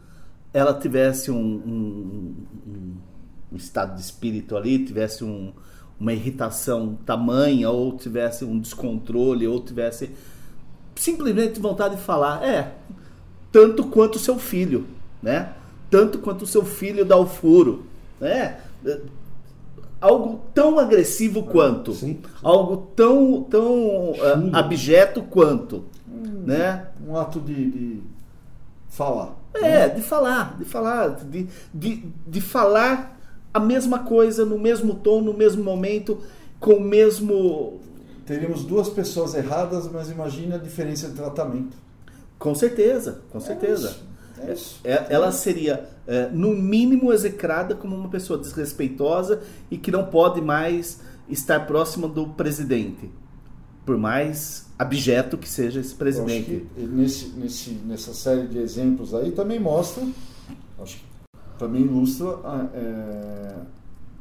[0.53, 2.35] ela tivesse um, um-
[2.67, 2.97] um-
[3.53, 5.53] um estado de espírito ali, tivesse um-
[6.01, 10.11] uma irritação tamanha, ou tivesse um descontrole, ou tivesse
[10.95, 12.75] simplesmente vontade de falar, é,
[13.51, 14.87] tanto quanto o seu filho,
[15.23, 15.53] né?
[15.91, 17.87] Tanto quanto o seu filho dá o furo,
[18.21, 18.59] né?
[20.01, 22.21] Algo tão agressivo quanto, Sim.
[22.43, 24.13] algo tão, tão
[24.53, 26.87] ah, abjeto quanto, né?
[27.07, 28.03] Um ato de, de
[28.89, 29.35] falar.
[29.55, 33.18] É, de falar, de falar, de, de, de falar
[33.53, 36.19] a mesma coisa no mesmo tom, no mesmo momento,
[36.61, 37.81] com o mesmo.
[38.27, 41.77] Teríamos duas pessoas erradas, mas imagine a diferença de tratamento.
[42.39, 43.97] Com certeza, com certeza.
[44.41, 44.81] É isso.
[44.85, 50.41] É, ela seria, é, no mínimo, execrada como uma pessoa desrespeitosa e que não pode
[50.41, 53.11] mais estar próxima do presidente,
[53.85, 56.67] por mais abjeto que seja esse presidente.
[56.77, 60.07] nesse, nesse, nessa série de exemplos aí também mostra,
[60.81, 61.08] acho que
[61.59, 63.57] também ilustra a- é,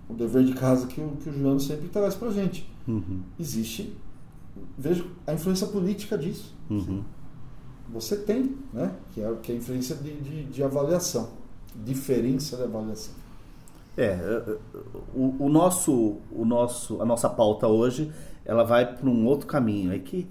[0.10, 2.70] o dever de casa que o, que o Juliano sempre traz pra gente.
[2.88, 3.94] Uhum, Existe,
[4.78, 6.56] veja a influência política disso.
[6.70, 7.04] uhum.
[7.94, 8.92] Você tem, né?
[9.14, 11.30] Que é, que é a influência de, de, de avaliação,
[11.86, 13.14] diferença de avaliação.
[13.98, 14.18] É,
[15.16, 18.12] o, o nosso, o nosso, a nossa pauta hoje,
[18.46, 19.92] ela vai para um outro caminho.
[19.94, 20.28] É que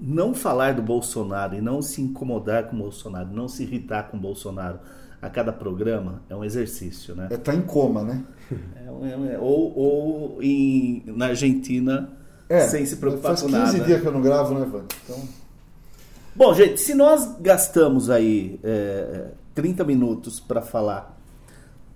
[0.00, 4.16] não falar do Bolsonaro e não se incomodar com o Bolsonaro, não se irritar com
[4.16, 4.78] o Bolsonaro
[5.22, 7.28] a cada programa é um exercício, né?
[7.30, 8.24] É tá em coma, né?
[8.76, 12.10] É é é- ou ou em, na Argentina,
[12.48, 13.84] É, sem se preocupar faz com 15 nada.
[13.84, 14.86] dias que eu não gravo, né, Vânia?
[15.04, 15.18] Então,
[16.34, 21.18] Bom, gente, se nós gastamos aí é, 30 minutos para falar,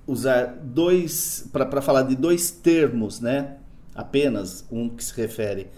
[0.06, 3.56] usar dois, para falar de dois termos, né?
[3.94, 5.68] Apenas um que se refere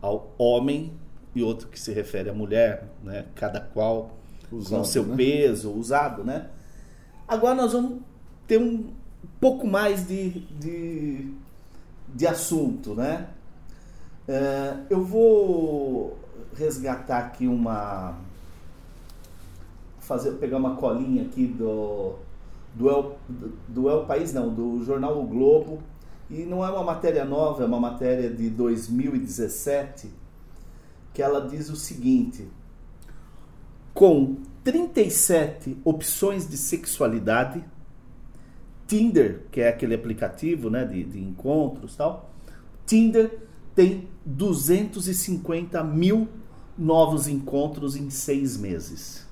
[0.00, 0.92] ao homem
[1.34, 3.24] e outro que se refere à mulher, né?
[3.34, 4.14] Cada qual
[4.50, 5.16] com Usado, o seu né?
[5.16, 6.46] peso, usado, né?
[7.28, 7.98] Agora nós vamos
[8.46, 8.92] ter um
[9.40, 11.32] pouco mais de, de,
[12.14, 13.28] de assunto, né?
[14.28, 16.16] É, eu vou
[16.54, 18.16] resgatar aqui uma.
[19.98, 22.14] Fazer, pegar uma colinha aqui do,
[22.74, 23.18] do, El,
[23.66, 25.80] do El País, não, do jornal O Globo.
[26.30, 30.12] E não é uma matéria nova, é uma matéria de 2017,
[31.12, 32.48] que ela diz o seguinte:
[33.94, 37.64] com 37 opções de sexualidade,
[38.88, 42.34] Tinder, que é aquele aplicativo né, de, de encontros tal,
[42.84, 43.38] Tinder
[43.76, 46.28] tem 250 mil
[46.76, 49.24] novos encontros em seis meses.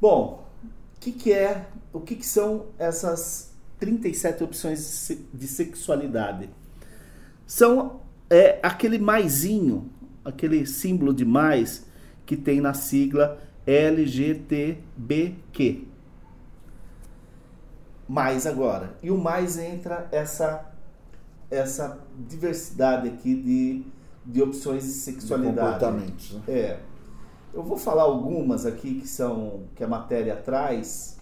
[0.00, 6.50] Bom, o que, que é, o que, que são essas 37 opções de sexualidade?
[7.46, 9.88] São é, aquele maisinho,
[10.24, 11.86] aquele símbolo de mais
[12.26, 14.76] que tem na sigla LGTBQ.
[18.08, 18.98] Mais agora.
[19.02, 20.72] E o mais entra essa
[21.48, 23.84] essa diversidade aqui de,
[24.24, 25.84] de opções de de sexualidade.
[25.84, 26.32] comportamentos.
[26.32, 26.42] Né?
[26.48, 26.80] É.
[27.54, 31.16] Eu vou falar algumas aqui que são que a matéria traz.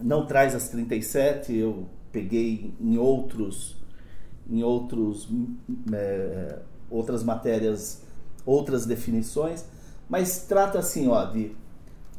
[0.00, 3.76] Não traz as 37, eu peguei em outros
[4.48, 5.28] em outros
[5.92, 6.58] é,
[6.90, 8.02] outras matérias,
[8.44, 9.64] outras definições,
[10.12, 11.56] mas trata assim, ó, de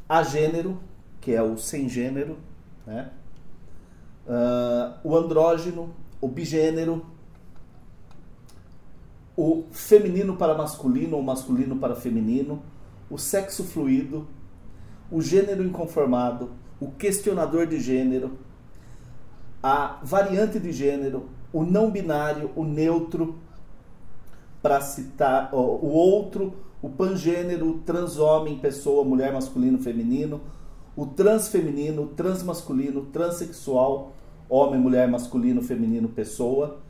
[0.09, 0.79] agênero,
[1.21, 2.39] que é o sem gênero,
[2.87, 3.11] né?
[4.27, 7.05] Ah, o andrógeno, o bigênero,
[9.37, 12.63] o feminino para masculino ou masculino para feminino,
[13.11, 14.27] o sexo fluido,
[15.11, 18.39] o gênero inconformado, o questionador de gênero,
[19.61, 23.37] a variante de gênero, o não binário, o neutro,
[24.63, 30.41] para citar o outro, o pangênero, o transhomem, pessoa, mulher, masculino, feminino,
[30.97, 34.13] o transfeminino, o transmasculino, o transexual,
[34.49, 36.81] homem, mulher, masculino, feminino, pessoa.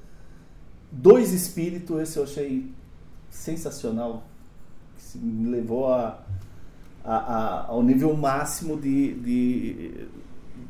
[0.91, 2.71] Dois espíritos, esse eu achei
[3.29, 4.23] sensacional,
[4.97, 6.23] que me levou a,
[7.05, 10.07] a, a, ao nível máximo de, de,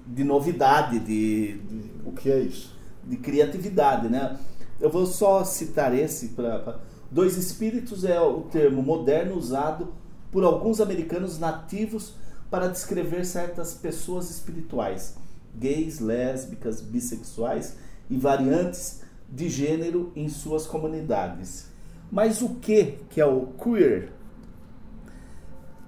[0.05, 2.73] de novidade, de, de, O que é isso?
[3.05, 4.37] de criatividade, né?
[4.79, 6.79] Eu vou só citar esse para
[7.13, 9.93] dois espíritos é o termo moderno usado
[10.31, 12.15] por alguns americanos nativos
[12.49, 15.15] para descrever certas pessoas espirituais,
[15.55, 17.77] gays, lésbicas, bissexuais
[18.09, 21.67] e variantes de gênero em suas comunidades.
[22.11, 24.11] Mas o que que é o queer?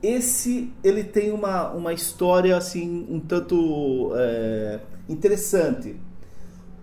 [0.03, 5.95] Esse ele tem uma, uma história assim um tanto é, interessante,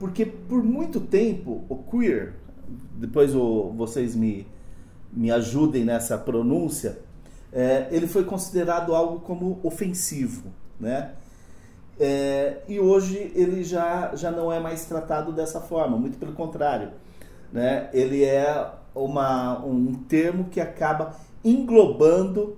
[0.01, 2.42] porque por muito tempo o queer,
[2.95, 4.47] depois o, vocês me,
[5.13, 6.99] me ajudem nessa pronúncia,
[7.53, 11.13] é, ele foi considerado algo como ofensivo, né?
[12.01, 16.91] É, e hoje ele já, já não é mais tratado dessa forma, muito pelo contrário.
[17.53, 17.91] Né?
[17.93, 22.57] Ele é uma, um termo que acaba englobando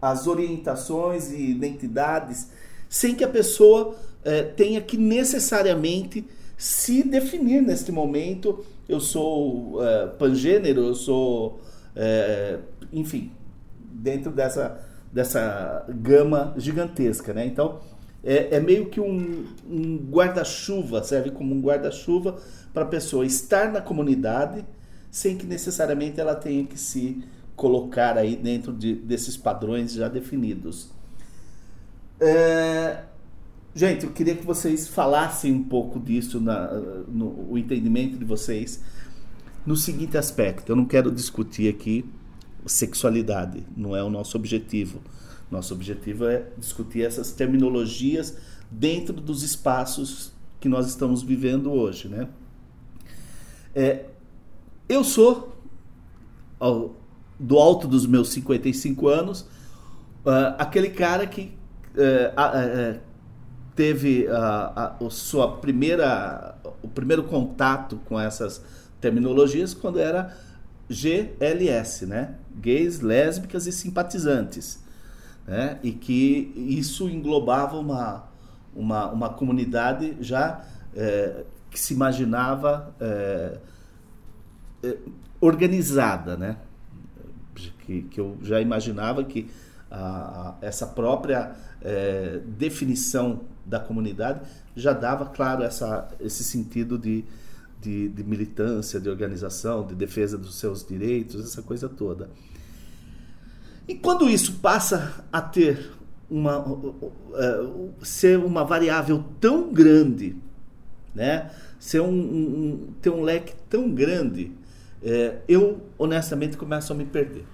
[0.00, 2.50] as orientações e identidades
[2.88, 8.64] sem que a pessoa é, tenha que necessariamente se definir neste momento.
[8.92, 11.60] Eu sou é, pangênero, eu sou,
[11.96, 12.58] é,
[12.92, 13.32] enfim,
[13.78, 14.80] dentro dessa,
[15.12, 17.32] dessa gama gigantesca.
[17.32, 17.46] Né?
[17.46, 17.80] Então,
[18.22, 22.36] é, é meio que um, um guarda-chuva, serve como um guarda-chuva
[22.72, 24.64] para a pessoa estar na comunidade
[25.10, 27.22] sem que necessariamente ela tenha que se
[27.54, 30.90] colocar aí dentro de, desses padrões já definidos.
[32.18, 33.02] É,
[33.74, 36.72] gente, eu queria que vocês falassem um pouco disso, na,
[37.08, 38.82] no o entendimento de vocês,
[39.64, 40.72] no seguinte aspecto.
[40.72, 42.04] Eu não quero discutir aqui
[42.66, 45.00] sexualidade, não é o nosso objetivo.
[45.50, 48.36] Nosso objetivo é discutir essas terminologias
[48.70, 52.28] dentro dos espaços que nós estamos vivendo hoje, né?
[53.74, 54.06] É,
[54.88, 55.56] eu sou,
[56.58, 56.94] ao,
[57.38, 59.40] do alto dos meus 55 anos,
[60.24, 61.52] uh, aquele cara que
[61.96, 63.00] uh, uh,
[63.74, 68.62] teve a, a, sua primeira, o primeiro contato com essas
[69.00, 70.36] terminologias quando era
[70.88, 72.34] GLS, né?
[72.54, 74.82] Gays, lésbicas e simpatizantes.
[75.46, 75.78] Né?
[75.82, 78.28] E que isso englobava uma,
[78.74, 80.62] uma, uma comunidade já
[80.94, 83.58] é, que se imaginava é,
[84.84, 84.96] é,
[85.40, 86.58] organizada, né?
[87.80, 89.50] Que, que eu já imaginava que
[89.90, 91.52] a, a, essa própria
[92.46, 94.40] definição da comunidade
[94.74, 97.24] já dava, claro, essa, esse sentido de,
[97.80, 102.30] de, de, militância, de organização, de defesa dos seus direitos, essa coisa toda.
[103.86, 105.90] E quando isso passa a ter
[106.30, 110.36] uma, uh, ser uma variável tão grande,
[111.14, 111.50] né?
[111.78, 114.52] ser um, um, ter um leque tão grande,
[115.02, 117.44] é, eu honestamente começo a me perder.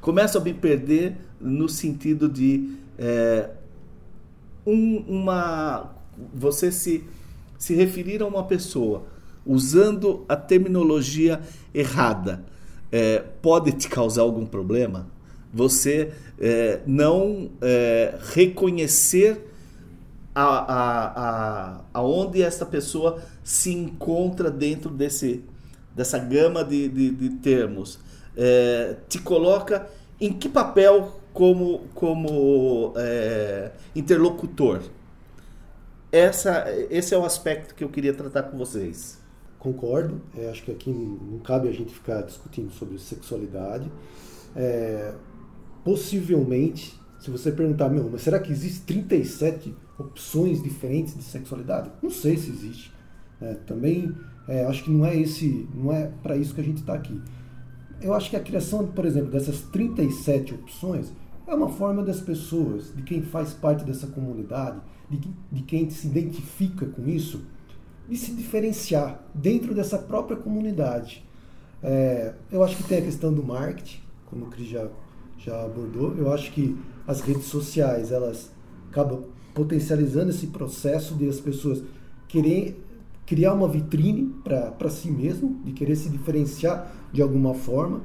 [0.00, 3.50] Começo a me perder no sentido de é,
[4.66, 5.94] um, uma
[6.34, 7.04] você se,
[7.58, 9.04] se referir a uma pessoa
[9.44, 11.40] usando a terminologia
[11.72, 12.44] errada
[12.90, 15.06] é, pode te causar algum problema?
[15.52, 19.52] Você é, não é, reconhecer
[20.34, 25.42] a, a, a, aonde essa pessoa se encontra dentro desse,
[25.94, 27.98] dessa gama de, de, de termos.
[28.36, 29.88] É, te coloca
[30.20, 34.80] em que papel como, como é, interlocutor?
[36.10, 39.20] Essa, esse é o aspecto que eu queria tratar com vocês.
[39.58, 40.22] Concordo.
[40.34, 43.92] É, acho que aqui não cabe a gente ficar discutindo sobre sexualidade.
[44.56, 45.12] É,
[45.84, 51.92] possivelmente, se você perguntar, meu, mas será que existem 37 opções diferentes de sexualidade?
[52.02, 52.90] Não sei se existe.
[53.42, 54.14] É, também
[54.70, 57.20] acho que não é esse, não é para isso que a gente está aqui.
[58.00, 61.12] Eu acho que a criação, por exemplo, dessas 37 opções
[61.46, 65.18] é uma forma das pessoas, de quem faz parte dessa comunidade, de,
[65.52, 67.42] de quem se identifica com isso,
[68.08, 71.24] de se diferenciar dentro dessa própria comunidade.
[71.82, 74.88] É, eu acho que tem a questão do marketing, como o Cris já,
[75.38, 76.16] já abordou.
[76.16, 76.76] Eu acho que
[77.06, 78.50] as redes sociais elas
[78.90, 79.24] acabam
[79.54, 81.82] potencializando esse processo de as pessoas
[82.28, 82.84] querer
[83.24, 88.00] criar uma vitrine para si mesmo, de querer se diferenciar de alguma forma.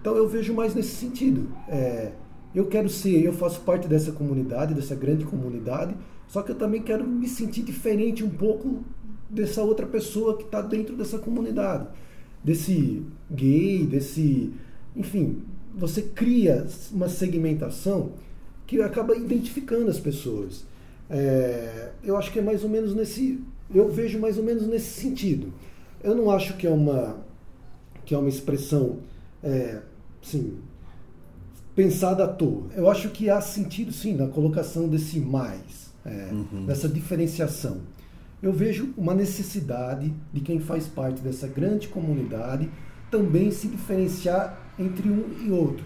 [0.00, 1.48] Então eu vejo mais nesse sentido.
[1.68, 2.12] É,
[2.54, 5.94] eu quero ser, eu faço parte dessa comunidade, dessa grande comunidade,
[6.28, 8.84] só que eu também quero me sentir diferente um pouco
[9.28, 11.88] dessa outra pessoa que está dentro dessa comunidade,
[12.44, 14.52] desse gay, desse,
[14.94, 15.42] enfim,
[15.74, 18.12] você cria uma segmentação
[18.66, 20.64] que acaba identificando as pessoas.
[21.08, 23.40] É, eu acho que é mais ou menos nesse,
[23.74, 25.52] eu vejo mais ou menos nesse sentido.
[26.02, 27.22] Eu não acho que é uma
[28.04, 28.98] que é uma expressão,
[29.42, 29.80] é,
[30.20, 30.58] sim,
[31.74, 32.66] pensada à toa.
[32.76, 36.66] Eu acho que há sentido sim na colocação desse mais, é, uhum.
[36.66, 37.80] dessa diferenciação.
[38.42, 42.68] Eu vejo uma necessidade de quem faz parte dessa grande comunidade
[43.10, 45.84] também se diferenciar entre um e outro.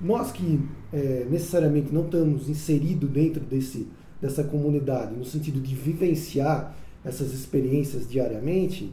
[0.00, 0.60] Nós que
[0.92, 3.86] é, necessariamente não estamos inseridos dentro desse,
[4.20, 8.92] dessa comunidade, no sentido de vivenciar essas experiências diariamente,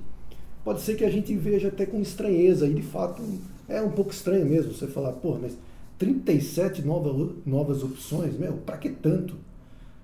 [0.63, 3.23] pode ser que a gente veja até com estranheza, e de fato
[3.69, 5.57] é um pouco estranho mesmo você falar, pô, mas
[6.01, 9.35] 37 nova, novas opções, meu, para que tanto?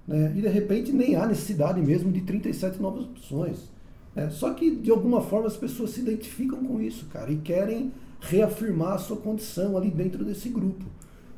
[0.08, 0.32] Né?
[0.38, 3.72] E de repente nem há necessidade mesmo de 37 novas opções.
[4.16, 4.30] Né?
[4.30, 7.91] Só que de alguma forma as pessoas se identificam com isso, cara, e querem
[8.22, 10.86] reafirmar a sua condição ali dentro desse grupo.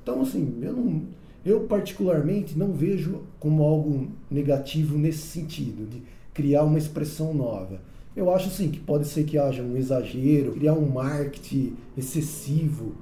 [0.04, 1.04] Então, assim, eu, não,
[1.46, 6.04] eu particularmente não vejo como algo negativo nesse sentido, de
[6.34, 7.80] criar uma expressão nova.
[8.14, 12.94] Eu acho sim que pode ser que haja um exagero, criar um marketing excessivo,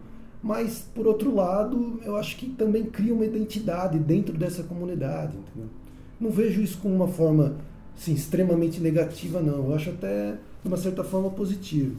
[0.42, 5.38] mas por outro lado, eu acho que também cria uma identidade dentro dessa comunidade.
[5.38, 5.70] Entendeu?
[6.20, 7.58] Não vejo isso como uma forma
[7.98, 9.66] assim, extremamente negativa, não.
[9.66, 11.96] Eu acho até, de uma certa forma, positivo.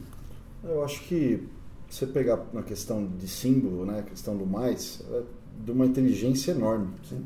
[0.63, 1.47] Eu acho que
[1.89, 5.23] você pegar na questão de símbolo, né, a questão do mais, é
[5.65, 6.87] de uma inteligência enorme.
[7.07, 7.25] Sim.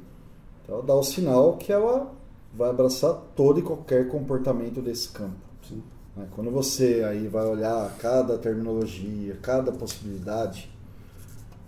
[0.63, 2.11] Então, ela dá o sinal que ela
[2.53, 5.35] vai abraçar todo e qualquer comportamento desse campo.
[5.67, 5.83] Sim.
[6.15, 10.72] Né, quando você aí vai olhar cada terminologia, cada possibilidade,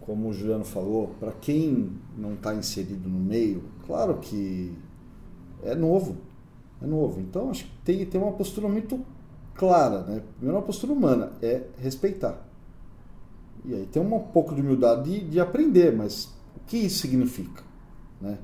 [0.05, 4.71] como o Juliano falou, para quem não está inserido no meio, claro que
[5.63, 6.17] é novo,
[6.81, 7.19] é novo.
[7.19, 9.03] Então acho que tem que ter uma postura muito
[9.55, 10.21] clara, né?
[10.37, 12.45] Primeiro uma postura humana é respeitar.
[13.65, 16.25] E aí tem um pouco de humildade de, de aprender, mas
[16.55, 17.63] o que isso significa?
[18.21, 18.37] Né?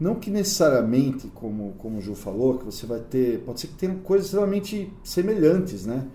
[0.00, 3.40] Não que necessariamente, como, como o Ju falou, que você vai ter.
[3.44, 6.06] Pode ser que tenha coisas extremamente semelhantes, né?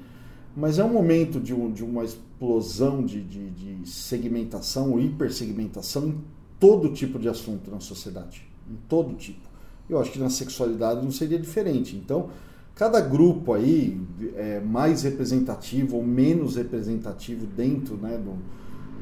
[0.59, 6.21] Mas é um momento de, um, de uma explosão de, de, de segmentação hipersegmentação em
[6.59, 8.45] todo tipo de assunto na sociedade.
[8.69, 9.47] Em todo tipo.
[9.89, 11.95] Eu acho que na sexualidade não seria diferente.
[11.95, 12.29] Então,
[12.75, 13.99] cada grupo aí
[14.35, 18.33] é mais representativo ou menos representativo dentro né, do,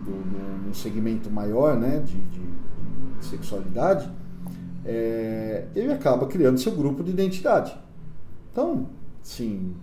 [0.06, 2.40] do, do, do segmento maior né, de, de,
[3.20, 4.08] de sexualidade,
[4.86, 7.76] é, ele acaba criando seu grupo de identidade.
[8.52, 8.88] Então,
[9.24, 9.74] sim,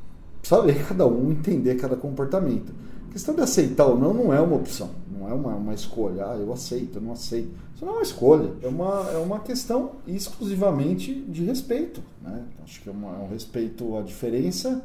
[0.49, 2.73] precisa cada um, entender cada comportamento.
[3.09, 6.27] A questão de aceitar ou não não é uma opção, não é uma, uma escolha.
[6.27, 7.51] Ah, eu aceito, eu não aceito.
[7.75, 12.03] Isso não é uma escolha, é uma, é uma questão exclusivamente de respeito.
[12.23, 12.45] Né?
[12.63, 14.85] Acho que é, uma, é um respeito à diferença,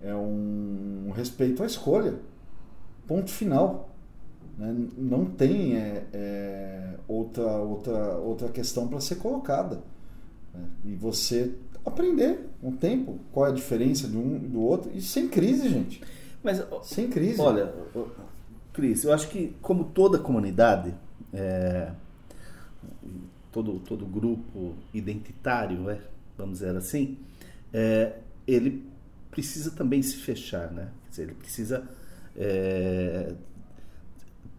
[0.00, 2.14] é um, um respeito à escolha.
[3.06, 3.90] Ponto final.
[4.56, 4.74] Né?
[4.96, 9.82] Não tem é, é, outra, outra, outra questão para ser colocada.
[10.52, 10.60] Né?
[10.84, 11.52] E você
[11.84, 15.68] aprender um tempo qual é a diferença de um e do outro, e sem crise,
[15.68, 16.02] gente.
[16.42, 17.40] Mas, sem crise.
[17.40, 17.72] Olha,
[18.72, 20.94] Cris, eu acho que como toda comunidade,
[21.32, 21.90] é,
[23.52, 26.00] todo, todo grupo identitário, né,
[26.36, 27.16] vamos dizer assim,
[27.72, 28.84] é, ele
[29.30, 30.88] precisa também se fechar, né?
[31.04, 31.88] Quer dizer, ele precisa
[32.36, 33.32] é,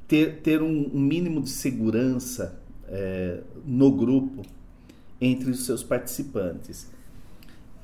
[0.07, 2.57] ter, ter um, um, mínimo de segurança
[2.87, 4.43] é, no grupo
[5.19, 6.89] entre os seus participantes.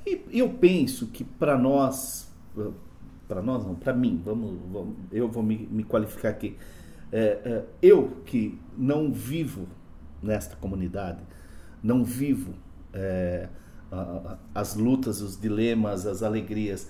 [0.06, 2.32] E, eu penso que para nós,
[3.28, 6.58] para nós não, para mim, vamos, vamos, eu vou me, me qualificar aqui.
[7.12, 9.68] É, é, eu que não vivo
[10.22, 11.20] nesta comunidade,
[11.84, 12.54] não vivo
[12.94, 13.50] é,
[14.56, 16.90] as lutas, os dilemas, as alegrias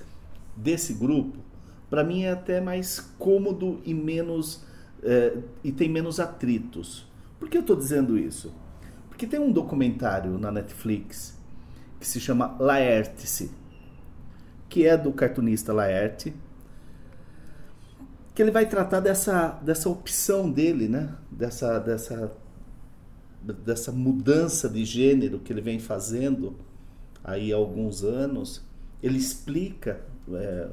[0.55, 1.39] desse grupo,
[1.89, 4.64] para mim é até mais cômodo e menos
[5.03, 7.07] é, e tem menos atritos.
[7.39, 8.53] Por que eu estou dizendo isso?
[9.09, 11.41] Porque tem um documentário na Netflix
[12.02, 13.52] que se chama Laertice,
[14.68, 16.34] que é do cartunista Laerte,
[18.34, 21.16] que ele vai tratar dessa, dessa opção dele, né?
[21.32, 22.36] Dessa, dessa
[23.43, 26.56] dessa mudança de gênero que ele vem fazendo
[27.24, 28.64] aí há alguns anos,
[29.02, 29.99] ele explica
[30.32, 30.70] é,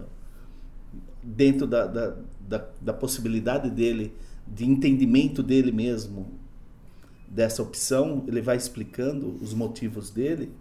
[1.23, 4.15] dentro da, da, da, da, possibilidade dele,
[4.47, 6.39] de entendimento dele mesmo
[7.27, 10.53] dessa opção, ele vai explicando os motivos dele,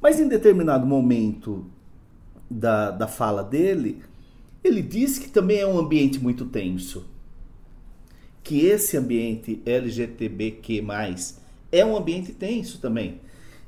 [0.00, 1.66] mas em determinado momento
[2.50, 4.02] da, da fala dele,
[4.64, 7.06] ele diz que também é um ambiente muito tenso.
[8.42, 10.84] Que esse ambiente LGTBQ+,
[11.70, 13.20] é um ambiente tenso também.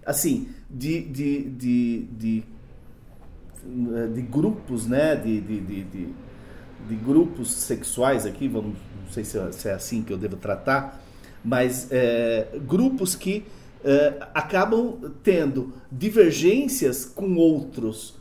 [0.05, 2.43] Assim, de, de, de, de,
[4.15, 5.15] de grupos, né?
[5.15, 6.09] De, de, de, de,
[6.89, 11.01] de grupos sexuais aqui, vamos, não sei se é, é assim que eu devo tratar,
[11.45, 13.45] mas é, grupos que
[13.85, 18.15] é, acabam tendo divergências com outros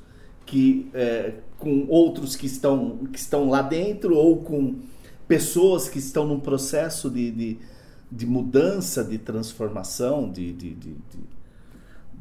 [0.45, 4.75] que é, com outros que estão que estão lá dentro ou com
[5.31, 7.57] pessoas que estão num processo de, de,
[8.11, 10.95] de mudança, de transformação, de, de, de,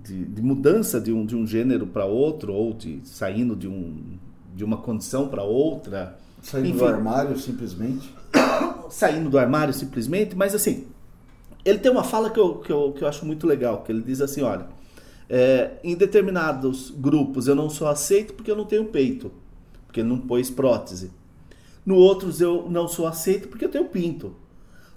[0.04, 4.16] de, de mudança de um, de um gênero para outro ou de saindo de, um,
[4.54, 6.16] de uma condição para outra.
[6.40, 8.14] Saindo Enfim, do armário simplesmente?
[8.90, 10.86] Saindo do armário simplesmente, mas assim,
[11.64, 14.02] ele tem uma fala que eu, que eu, que eu acho muito legal, que ele
[14.02, 14.66] diz assim, olha,
[15.28, 19.30] é, em determinados grupos eu não sou aceito porque eu não tenho peito,
[19.86, 21.10] porque não pôs prótese.
[21.84, 24.34] No outros eu não sou aceito porque eu tenho pinto.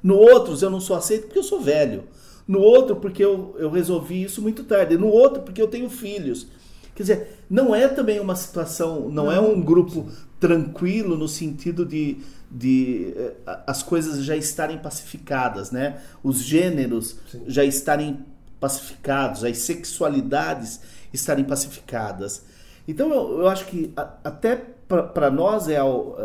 [0.01, 2.03] No outros eu não sou aceito porque eu sou velho.
[2.47, 4.97] No outro porque eu, eu resolvi isso muito tarde.
[4.97, 6.47] No outro porque eu tenho filhos.
[6.95, 9.31] Quer dizer, não é também uma situação, não, não.
[9.31, 10.05] é um grupo
[10.39, 12.17] tranquilo no sentido de,
[12.53, 16.01] de uh, as coisas já estarem pacificadas, né?
[16.23, 17.43] Os gêneros Sim.
[17.47, 18.23] já estarem
[18.59, 20.79] pacificados, as sexualidades
[21.11, 22.45] estarem pacificadas.
[22.87, 24.55] Então eu, eu acho que a, até
[24.87, 26.15] para nós é uh,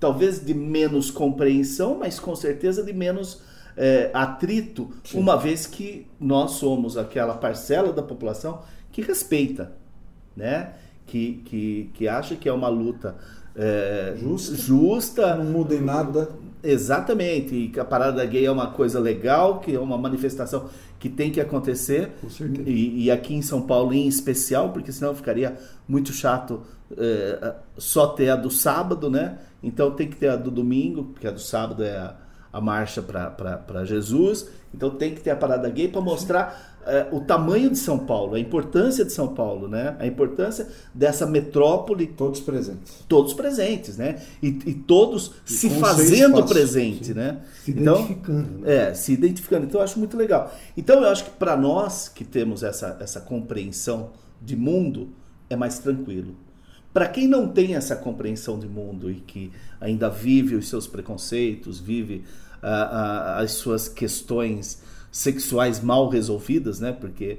[0.00, 3.40] talvez de menos compreensão, mas com certeza de menos uh,
[4.12, 5.20] atrito, Sim.
[5.20, 9.72] uma vez que nós somos aquela parcela da população que respeita,
[10.34, 10.72] né?
[11.06, 13.16] que, que, que acha que é uma luta
[13.56, 15.34] é, justa, justa.
[15.36, 16.28] Não muda em nada.
[16.62, 17.72] Exatamente.
[17.74, 21.40] E a parada gay é uma coisa legal, que é uma manifestação que tem que
[21.40, 22.12] acontecer.
[22.20, 22.68] Com certeza.
[22.68, 25.56] E, e aqui em São Paulo em especial, porque senão ficaria
[25.88, 26.62] muito chato
[26.96, 29.38] é, só ter a do sábado, né?
[29.62, 32.16] Então tem que ter a do domingo, porque a do sábado é a,
[32.52, 34.48] a marcha para Jesus.
[34.74, 36.75] Então tem que ter a parada gay para mostrar
[37.10, 39.96] o tamanho de São Paulo, a importância de São Paulo, né?
[39.98, 42.06] A importância dessa metrópole.
[42.06, 43.04] Todos presentes.
[43.08, 44.22] Todos presentes, né?
[44.42, 47.40] E, e todos e se fazendo presente, né?
[47.64, 48.58] Se então, identificando.
[48.58, 48.74] Né?
[48.74, 49.66] É, se identificando.
[49.66, 50.54] Então eu acho muito legal.
[50.76, 54.10] Então eu acho que para nós que temos essa, essa compreensão
[54.40, 55.10] de mundo,
[55.50, 56.36] é mais tranquilo.
[56.92, 61.78] Para quem não tem essa compreensão de mundo e que ainda vive os seus preconceitos,
[61.78, 62.24] vive
[62.62, 64.80] uh, uh, as suas questões
[65.10, 66.92] sexuais mal resolvidas, né?
[66.92, 67.38] Porque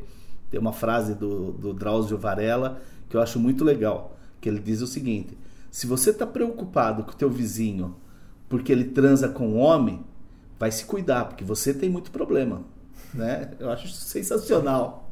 [0.49, 4.81] tem uma frase do, do Drauzio Varela que eu acho muito legal, que ele diz
[4.81, 5.37] o seguinte:
[5.71, 7.95] se você está preocupado com o teu vizinho
[8.49, 10.03] porque ele transa com um homem,
[10.57, 12.61] vai se cuidar, porque você tem muito problema,
[13.13, 13.51] né?
[13.59, 15.11] Eu acho sensacional.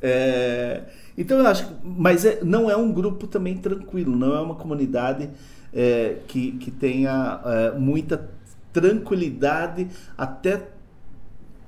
[0.00, 0.84] É,
[1.16, 5.30] então eu acho, mas é, não é um grupo também tranquilo, não é uma comunidade
[5.72, 8.30] é, que, que tenha é, muita
[8.72, 10.68] tranquilidade até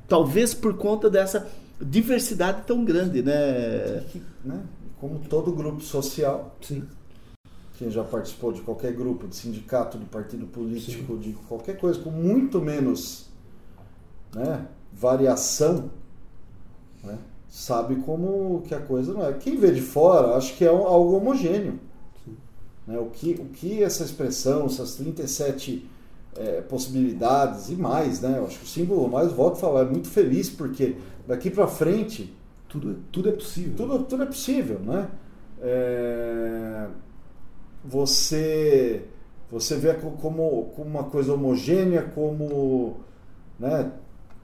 [0.09, 1.46] Talvez por conta dessa
[1.80, 4.02] diversidade tão grande, né?
[4.44, 4.61] né?
[4.98, 6.56] Como todo grupo social.
[6.61, 6.82] Sim.
[7.76, 11.20] Quem já participou de qualquer grupo, de sindicato, de partido político, Sim.
[11.20, 13.28] de qualquer coisa, com muito menos
[14.34, 15.88] né, variação,
[17.04, 17.16] né,
[17.48, 19.32] sabe como que a coisa não é.
[19.34, 21.78] Quem vê de fora, acho que é algo homogêneo.
[22.84, 22.98] Né?
[22.98, 25.88] O, que, o que essa expressão, essas 37
[26.39, 28.39] é, possibilidades e mais, né?
[28.39, 31.66] Eu acho que o símbolo mais volto a falar é muito feliz porque daqui para
[31.66, 32.32] frente
[32.68, 33.74] tudo, tudo é possível.
[33.76, 35.09] Tudo, tudo é possível, né?
[35.61, 36.86] É,
[37.84, 39.05] você
[39.51, 42.99] você vê como, como uma coisa homogênea, como
[43.59, 43.91] né,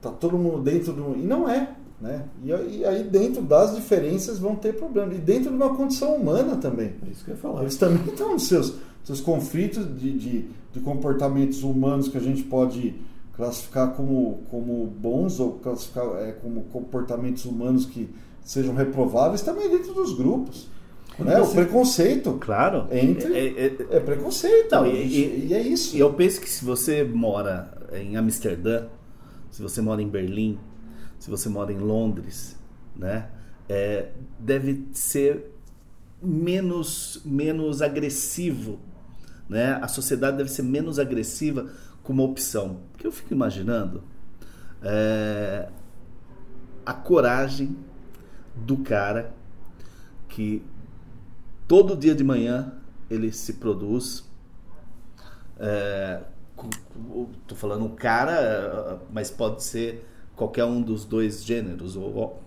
[0.01, 2.25] tá todo mundo dentro do e não é, né?
[2.43, 6.57] E, e aí dentro das diferenças vão ter problemas e dentro de uma condição humana
[6.57, 6.95] também.
[7.07, 7.61] É isso que eu ia falar.
[7.61, 8.75] Eles também estão nos seus
[9.05, 12.95] seus conflitos de, de, de, comportamentos humanos que a gente pode
[13.35, 18.09] classificar como, como bons ou classificar é, como comportamentos humanos que
[18.43, 20.69] sejam reprováveis também dentro dos grupos.
[21.17, 21.39] Né?
[21.39, 22.33] O preconceito.
[22.39, 22.87] Claro.
[22.91, 24.71] Entre, é, é, é preconceito.
[24.71, 25.95] Não, e, e, e, é isso.
[25.95, 28.87] E eu penso que se você mora em Amsterdã,
[29.49, 30.59] se você mora em Berlim,
[31.17, 32.57] se você mora em Londres,
[32.95, 33.29] né?
[33.67, 35.51] É, deve ser
[36.21, 38.77] menos, menos agressivo
[39.49, 39.79] né?
[39.81, 41.69] A sociedade deve ser menos agressiva
[42.03, 42.79] como opção.
[42.91, 44.03] Porque eu fico imaginando
[44.81, 45.69] é,
[46.85, 47.75] a coragem
[48.55, 49.33] do cara
[50.29, 50.63] que
[51.67, 52.73] todo dia de manhã
[53.09, 54.23] ele se produz.
[55.59, 56.21] É,
[57.47, 62.41] tô falando um cara, mas pode ser qualquer um dos dois gêneros, ou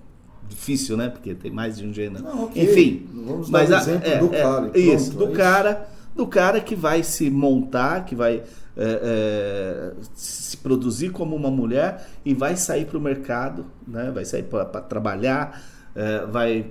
[0.49, 1.09] difícil, né?
[1.09, 2.25] Porque tem mais de um gênero.
[2.25, 2.63] Não, ok.
[2.63, 4.79] Enfim, Vamos dar mas a- exemplo é, do é, cara.
[4.79, 5.89] e isso, do é cara,
[6.19, 8.43] do cara que vai se montar, que vai
[8.77, 14.11] é, é, se produzir como uma mulher e vai sair para o mercado, né?
[14.11, 15.63] Vai sair para trabalhar,
[15.95, 16.71] é, vai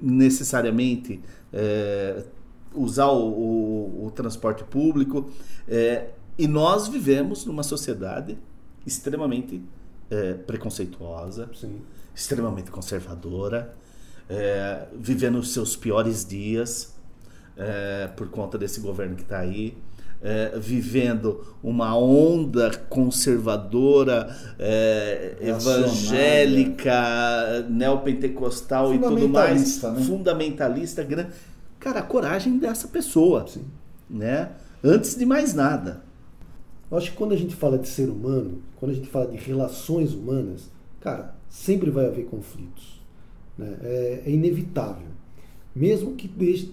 [0.00, 1.20] necessariamente
[1.52, 2.22] é,
[2.74, 5.30] usar o, o- o transporte público.
[5.68, 8.38] é, e nós vivemos numa sociedade
[8.86, 9.62] extremamente
[10.10, 11.82] é, preconceituosa, Sim.
[12.14, 13.74] extremamente conservadora,
[14.98, 16.94] vivendo os seus piores dias
[17.60, 19.76] é, por conta desse governo que está aí.
[20.22, 30.02] é, vivendo uma onda conservadora, é, evangélica, neopentecostal e tudo mais, Fundamentalista, né?
[30.04, 31.30] fundamentalista, grande.
[31.78, 33.64] Cara, a coragem dessa pessoa, Sim.
[34.08, 34.50] né?
[34.84, 36.02] Antes de mais nada.
[36.90, 39.36] Eu acho que quando a gente fala de ser humano, quando a gente fala de
[39.36, 40.68] relações humanas,
[41.00, 43.00] cara, sempre vai haver conflitos.
[43.56, 43.76] né?
[43.82, 45.08] É, é inevitável.
[45.74, 46.30] Mesmo que,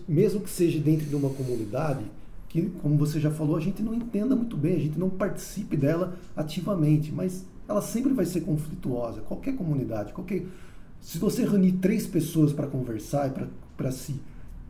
[0.08, 2.04] mesmo que seja dentro de uma comunidade
[2.50, 5.78] que, como você já falou, a gente não entenda muito bem, a gente não participe
[5.78, 9.22] dela ativamente, mas ela sempre vai ser conflituosa.
[9.22, 10.43] Qualquer comunidade, qualquer.
[11.02, 14.16] Se você reunir três pessoas para conversar e para se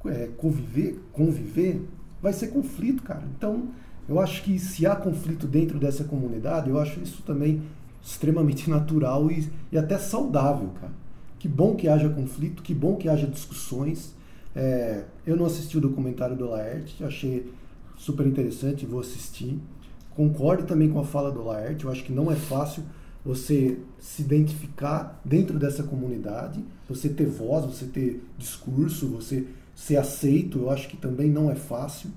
[0.06, 1.82] é, conviver, conviver,
[2.22, 3.24] vai ser conflito, cara.
[3.38, 3.70] Então,
[4.10, 7.62] eu acho que se há conflito dentro dessa comunidade, eu acho isso também
[8.04, 10.94] extremamente natural e, e até saudável, cara.
[11.40, 14.16] Que bom que haja conflito, que bom que haja discussões.
[14.58, 17.51] É, eu não assisti o documentário do Laerte, achei
[17.95, 19.60] super interessante, vou assistir.
[20.16, 22.84] Concordo também com a fala do Laerte, eu acho que não é fácil
[23.24, 29.45] você se identificar dentro dessa comunidade, você ter voz, você ter discurso, você
[29.76, 32.10] ser aceito, eu acho que também não é fácil.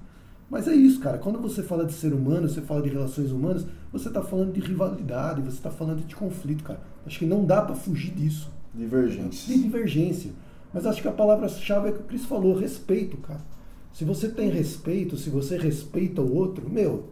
[0.48, 1.18] Mas é isso, cara.
[1.18, 4.60] Quando você fala de ser humano, você fala de relações humanas, você está falando de
[4.60, 6.80] rivalidade, você está falando de conflito, cara.
[7.06, 9.54] Acho que não dá para fugir disso Divergência.
[9.54, 10.30] de divergência.
[10.72, 13.40] Mas acho que a palavra-chave é que o Cris falou, respeito, cara.
[13.92, 17.10] Se você tem respeito, se você respeita o outro, meu,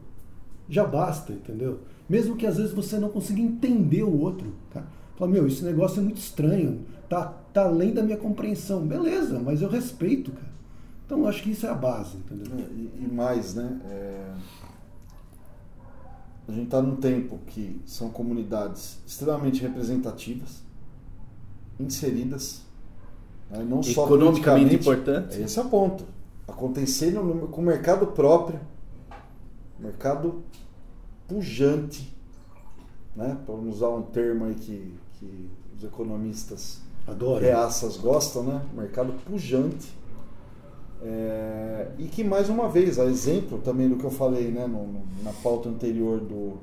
[0.69, 1.81] já basta, entendeu?
[2.09, 4.87] Mesmo que às vezes você não consiga entender o outro, cara.
[5.17, 8.87] Fala, meu, esse negócio é muito estranho, tá, tá além da minha compreensão.
[8.87, 10.49] Beleza, mas eu respeito, cara.
[11.05, 12.47] Então acho que isso é a base, entendeu?
[12.57, 13.81] É, E, e mais, né?
[13.91, 14.35] é,
[16.47, 20.63] A gente está num tempo que são comunidades extremamente representativas,
[21.81, 22.63] inseridas,
[23.51, 23.65] né?
[23.69, 25.41] não só Economicamente importante.
[25.41, 26.05] Esse é o ponto.
[26.47, 28.59] Acontecendo no- com o mercado próprio,
[29.79, 30.43] mercado
[31.27, 32.13] pujante,
[33.15, 33.37] né?
[33.45, 37.41] para usar um termo aí que, que os economistas Adoro.
[37.43, 38.63] reaças gostam, né?
[38.75, 39.97] Mercado pujante.
[41.03, 44.87] É, e que mais uma vez, a exemplo também do que eu falei né, no-
[44.87, 46.55] no- na pauta anterior do,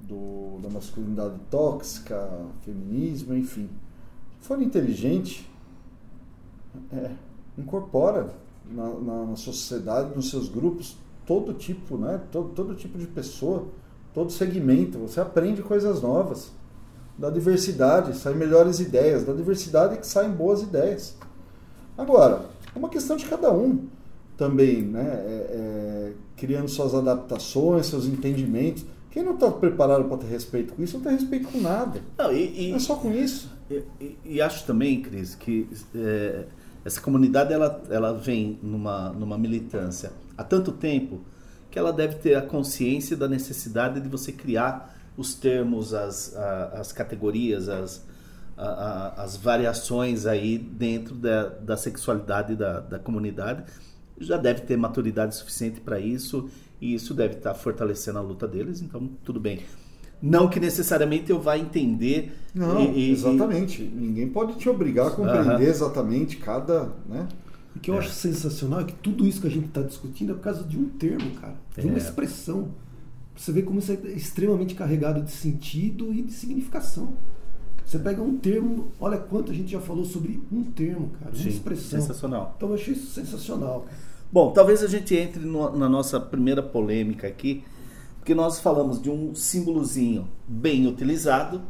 [0.00, 2.30] do- da masculinidade tóxica,
[2.64, 3.68] feminismo, enfim.
[4.40, 5.48] Se for inteligente,
[6.92, 7.10] é,
[7.56, 8.28] incorpora
[8.70, 12.20] na, na- na sociedade, nos seus grupos, todo tipo, né?
[12.32, 13.66] Todo, todo tipo de pessoa,
[14.14, 14.98] todo segmento.
[14.98, 16.50] Você aprende coisas novas.
[17.18, 21.16] Da diversidade saem melhores ideias, da diversidade é que saem boas ideias.
[21.96, 23.86] Agora, é uma questão de cada um
[24.36, 25.02] também, né?
[25.04, 28.84] É- é, criando suas adaptações, seus entendimentos.
[29.10, 32.00] Quem não está preparado para ter respeito com isso, não tem respeito com nada.
[32.16, 33.50] Não, e, e- Não é só com isso.
[33.68, 36.44] E, e- e acho também, Cris, que é,
[36.84, 41.20] essa comunidade ela, ela vem numa, numa militância há tanto tempo
[41.70, 46.92] que ela deve ter a consciência da necessidade de você criar os termos, as, as
[46.92, 48.06] categorias, as,
[48.56, 53.64] as variações aí dentro da, da sexualidade da, da comunidade.
[54.18, 56.48] Já deve ter maturidade suficiente para isso
[56.80, 59.60] e isso deve estar fortalecendo a luta deles, então tudo bem.
[60.20, 63.82] Não que necessariamente eu vá entender Não, e- e- exatamente.
[63.82, 65.62] Ninguém pode te obrigar a compreender Aham.
[65.62, 67.28] exatamente cada, né?
[67.76, 70.34] O que eu acho sensacional é que tudo isso que a gente está discutindo é
[70.34, 71.54] por causa de um termo, cara.
[71.76, 71.98] De uma É.
[71.98, 72.68] expressão.
[73.36, 77.12] Você vê como isso é extremamente carregado de sentido e de significação.
[77.86, 81.40] Você pega um termo, olha quanto a gente já falou sobre um termo, cara, uma
[81.42, 82.00] Sim, expressão.
[82.00, 82.54] sensacional.
[82.56, 83.86] Então eu achei isso sensacional.
[84.30, 87.62] Bom, talvez a gente entre no- na nossa primeira polêmica aqui,
[88.28, 91.62] porque nós falamos de um símbolozinho bem utilizado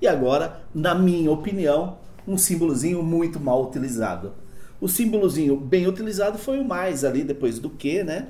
[0.00, 4.32] e agora, na minha opinião, um símbolozinho muito mal utilizado.
[4.80, 8.28] O símbolozinho bem utilizado foi o mais ali depois do que, né?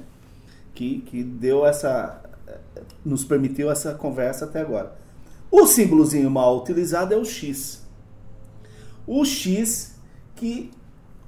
[0.74, 2.22] Que, que deu essa.
[3.04, 4.96] nos permitiu essa conversa até agora.
[5.50, 7.86] O símbolozinho mal utilizado é o X.
[9.06, 9.94] O X
[10.34, 10.70] que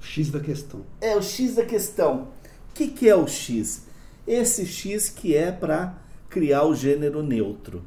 [0.00, 0.80] X da questão.
[1.02, 2.28] é o X da questão.
[2.70, 3.82] O que, que é o X?
[4.26, 6.05] Esse X que é para
[6.36, 7.82] criar o gênero neutro.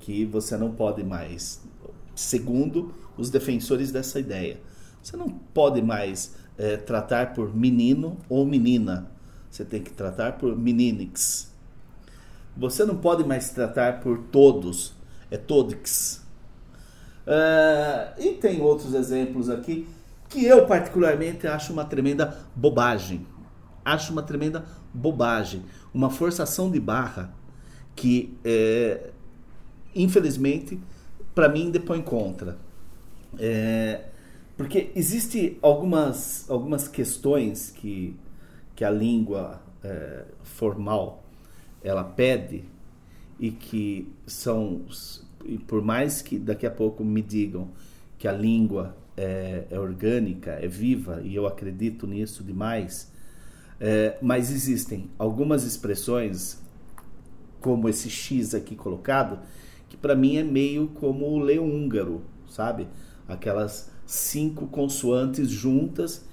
[0.00, 1.62] Que você não pode mais
[2.12, 4.58] segundo os defensores dessa ideia.
[5.00, 9.08] Você não pode mais é, tratar por menino ou menina.
[9.48, 11.52] Você tem que tratar por meninix.
[12.56, 14.92] Você não pode mais tratar por todos.
[15.30, 16.26] É todix.
[17.28, 19.86] Uh, e tem outros exemplos aqui
[20.28, 23.24] que eu particularmente acho uma tremenda bobagem.
[23.84, 25.64] Acho uma tremenda bobagem.
[25.94, 27.35] Uma forçação de barra
[27.96, 29.10] que, é,
[29.94, 30.78] infelizmente,
[31.34, 32.58] para mim depõe contra.
[33.38, 34.04] É,
[34.56, 38.14] porque existe algumas, algumas questões que,
[38.74, 41.24] que a língua é, formal
[41.82, 42.64] ela pede
[43.40, 44.82] e que são,
[45.44, 47.68] e por mais que daqui a pouco me digam
[48.18, 53.12] que a língua é, é orgânica, é viva, e eu acredito nisso demais,
[54.22, 56.58] mas existem algumas expressões,
[57.60, 59.38] como esse X aqui colocado,
[59.88, 62.86] que para mim é meio como o leão húngaro, sabe?
[63.28, 66.24] Aquelas cinco consoantes juntas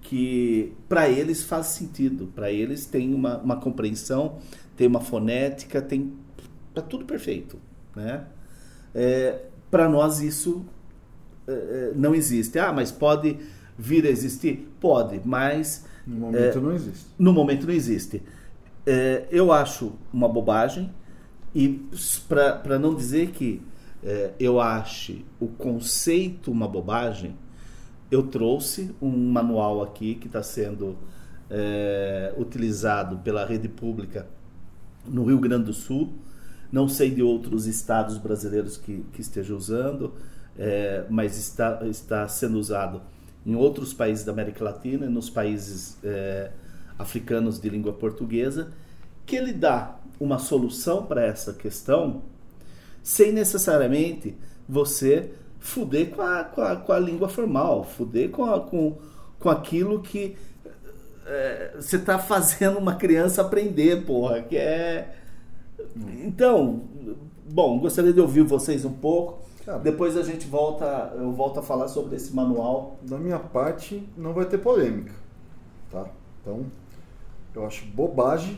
[0.00, 4.38] que para eles faz sentido, para eles tem uma, uma compreensão,
[4.76, 6.12] tem uma fonética, tem
[6.74, 7.58] tá tudo perfeito,
[7.94, 8.24] né?
[8.94, 10.64] É, para nós isso
[11.46, 12.58] é, é, não existe.
[12.58, 13.36] Ah, mas pode
[13.76, 14.68] vir a existir?
[14.80, 17.06] Pode, mas no momento é, não existe.
[17.18, 18.22] No momento não existe.
[18.90, 20.90] É, eu acho uma bobagem
[21.54, 21.86] e
[22.26, 23.60] para não dizer que
[24.02, 27.36] é, eu ache o conceito uma bobagem,
[28.10, 30.96] eu trouxe um manual aqui que está sendo
[31.50, 34.26] é, utilizado pela rede pública
[35.06, 36.14] no Rio Grande do Sul.
[36.72, 39.20] Não sei de outros estados brasileiros que, que
[39.52, 40.14] usando,
[41.10, 43.02] mas está, está sendo usado
[43.44, 45.98] em outros países da América Latina e nos países
[46.98, 48.72] africanos de língua portuguesa,
[49.24, 52.22] que ele dá uma solução para essa questão
[53.02, 54.36] sem necessariamente
[54.68, 58.98] você fuder com a, com a, com a língua formal, fuder com, a, com,
[59.38, 60.36] com aquilo que
[61.26, 65.14] é, você está fazendo uma criança aprender, porra, que é...
[66.24, 66.82] Então,
[67.48, 69.46] bom, gostaria de ouvir vocês um pouco.
[69.82, 72.98] Depois a gente volta, eu volto a falar sobre esse manual.
[73.02, 75.12] Da minha parte, não vai ter polêmica,
[75.90, 76.06] tá?
[76.40, 76.64] Então,
[77.58, 78.56] eu acho bobagem,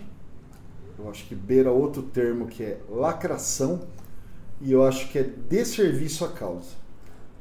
[0.98, 3.80] eu acho que beira outro termo que é lacração,
[4.60, 6.72] e eu acho que é desserviço à causa.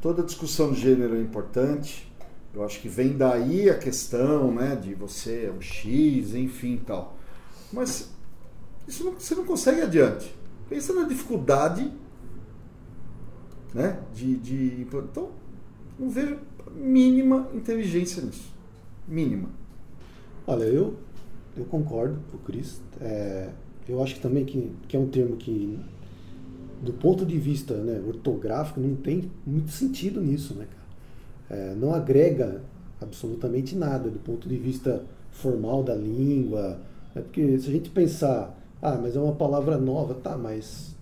[0.02, 2.10] Toda discussão de gênero é importante.
[2.54, 7.18] Eu acho que vem daí a questão, né, de você é um X, enfim, tal.
[7.74, 8.10] Mas
[8.88, 10.34] isso não, você não consegue adiante.
[10.70, 11.92] Pensa na dificuldade,
[13.74, 15.30] né, de, de então
[16.00, 16.40] não vejo
[16.74, 18.50] mínima inteligência nisso,
[19.06, 19.50] mínima.
[20.48, 20.98] Olha, eu
[21.60, 22.82] eu concordo com o Cris.
[23.02, 23.50] É,
[23.88, 25.80] eu acho que também que, que é um termo que
[26.82, 31.62] do ponto de vista né, ortográfico, não tem muito sentido nisso, né, cara?
[31.62, 32.62] É, não agrega
[33.02, 36.80] absolutamente nada do ponto de vista formal da língua.
[37.16, 40.96] É porque se a gente pensar, ah, mas é uma palavra nova, tá, mas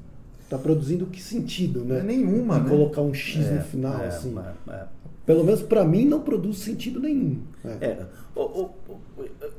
[0.50, 2.00] tá produzindo que sentido, né?
[2.00, 2.70] É nenhuma, né?
[2.70, 4.36] Colocar um X é, no final, é, assim.
[4.70, 4.86] É,
[5.28, 7.42] Pelo menos para mim não produz sentido nenhum.
[7.62, 7.78] Né?
[7.82, 8.06] É.
[8.34, 8.70] O, o,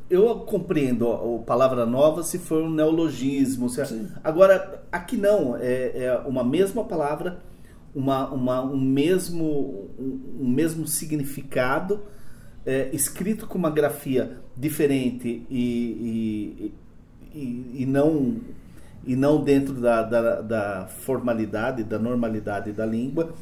[0.09, 3.69] eu compreendo a palavra nova se for um neologismo.
[3.69, 3.83] Se...
[4.25, 5.59] Agora, aqui não.
[5.59, 7.43] É, é, uma mesma palavra,
[7.95, 12.01] uma, uma, um, mesmo, um, um mesmo significado,
[12.65, 16.73] é, escrito com uma grafia diferente e,
[17.31, 18.41] e, e, e não
[19.07, 23.33] e não dentro da, da, da, formalidade, da normalidade da língua,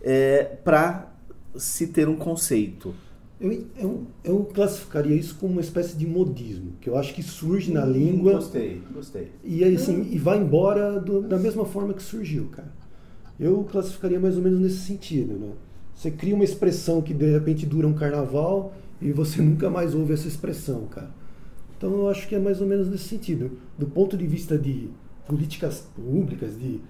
[0.00, 1.11] é, para
[1.56, 2.94] se ter um conceito.
[3.40, 7.72] Eu, eu, eu, classificaria isso como uma espécie de modismo, que eu acho que surge
[7.72, 8.34] na hum, língua.
[8.34, 9.32] Gostei, gostei.
[9.42, 12.72] E, assim, e vai embora do, da mesma forma que surgiu, cara.
[13.40, 15.52] Eu classificaria mais ou menos nesse sentido, né?
[15.94, 20.12] Você cria uma expressão que de repente dura um carnaval e você nunca mais ouve
[20.12, 21.10] essa expressão, cara.
[21.76, 23.58] Então eu acho que é mais ou menos nesse sentido.
[23.76, 24.88] Do ponto de vista de
[25.26, 26.80] políticas públicas, de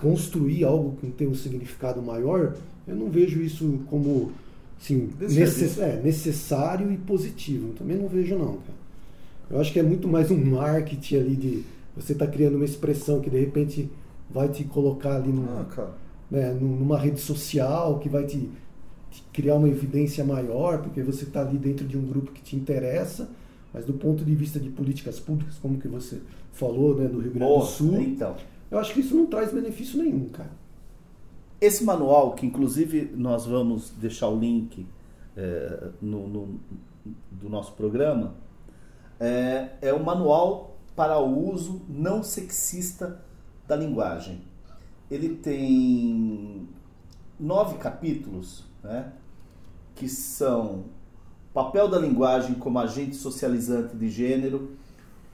[0.00, 2.54] construir algo que tem um significado maior,
[2.86, 4.32] eu não vejo isso como
[4.78, 7.72] Sim, necess, é, necessário e positivo.
[7.72, 8.86] Também não vejo não, cara.
[9.50, 11.64] Eu acho que é muito mais um marketing ali de
[11.96, 13.90] você está criando uma expressão que de repente
[14.30, 15.90] vai te colocar ali numa, ah,
[16.30, 18.50] né, numa rede social, que vai te,
[19.10, 22.56] te, criar uma evidência maior, porque você está ali dentro de um grupo que te
[22.56, 23.30] interessa,
[23.72, 26.20] mas do ponto de vista de políticas públicas, como que você
[26.52, 28.36] falou, né, no Rio Grande do Sul, então.
[28.70, 30.50] eu acho que isso não traz benefício nenhum, cara.
[31.60, 34.86] Esse manual, que inclusive nós vamos deixar o link
[35.36, 36.60] é, no, no,
[37.30, 38.34] do nosso programa,
[39.18, 43.22] é, é o manual para o uso não sexista
[43.66, 44.40] da linguagem.
[45.10, 46.68] Ele tem
[47.38, 49.12] nove capítulos, né,
[49.94, 50.84] que são
[51.54, 54.76] papel da linguagem como agente socializante de gênero,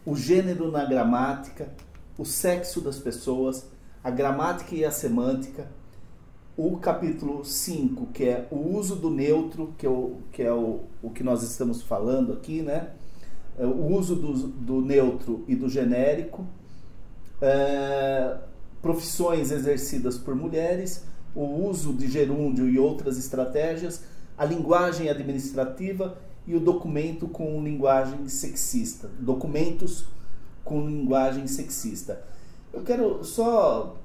[0.05, 1.73] o gênero na gramática,
[2.17, 3.69] o sexo das pessoas,
[4.05, 5.69] a gramática e a semântica,
[6.65, 10.85] o capítulo 5, que é o uso do neutro, que é o que, é o,
[11.03, 12.91] o que nós estamos falando aqui, né?
[13.59, 16.47] É o uso do, do neutro e do genérico,
[17.41, 18.37] é,
[18.81, 21.05] profissões exercidas por mulheres,
[21.35, 24.05] o uso de gerúndio e outras estratégias,
[24.39, 29.11] a linguagem administrativa e o documento com linguagem sexista.
[29.19, 30.05] Documentos
[30.65, 32.23] com linguagem sexista.
[32.73, 33.97] Eu quero só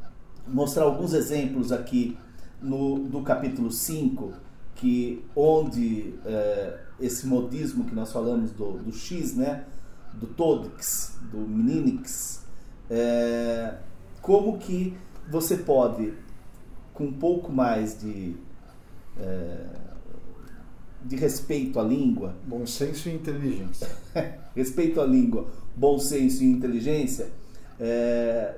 [0.48, 2.18] mostrar alguns exemplos aqui
[2.62, 4.34] no, do capítulo 5,
[4.76, 9.66] que onde é, esse modismo que nós falamos do, do X, né,
[10.14, 12.44] do Todix, do Mninix,
[12.90, 13.76] é,
[14.22, 14.96] como que
[15.30, 16.14] você pode,
[16.94, 18.36] com um pouco mais de,
[19.20, 19.66] é,
[21.04, 22.36] de respeito à língua...
[22.46, 23.90] Bom senso e inteligência.
[24.56, 27.30] respeito à língua, bom senso e inteligência,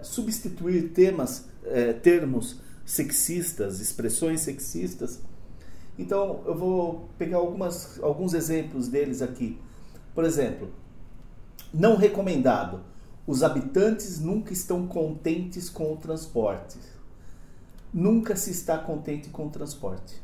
[0.02, 1.50] substituir temas,
[2.02, 5.20] termos sexistas, expressões sexistas.
[5.98, 9.60] Então, eu vou pegar algumas, alguns exemplos deles aqui.
[10.16, 10.72] Por exemplo,
[11.72, 12.82] não recomendado.
[13.28, 16.80] Os habitantes nunca estão contentes com o transporte.
[17.94, 20.16] Nunca se está contente com o transporte.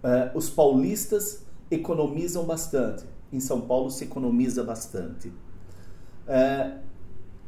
[0.00, 3.04] Uh, os paulistas economizam bastante.
[3.32, 5.26] Em São Paulo se economiza bastante.
[5.28, 6.78] Uh,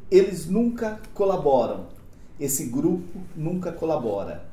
[0.09, 2.00] eles nunca colaboram
[2.39, 4.45] esse grupo nunca colabora.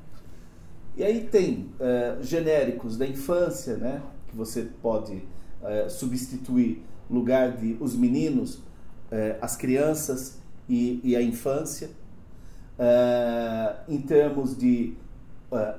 [0.97, 5.23] E aí tem é, genéricos da infância, né, que você pode
[5.63, 8.61] é, substituir lugar de os meninos,
[9.11, 11.91] é, as crianças e, e a infância.
[13.89, 14.95] em termos de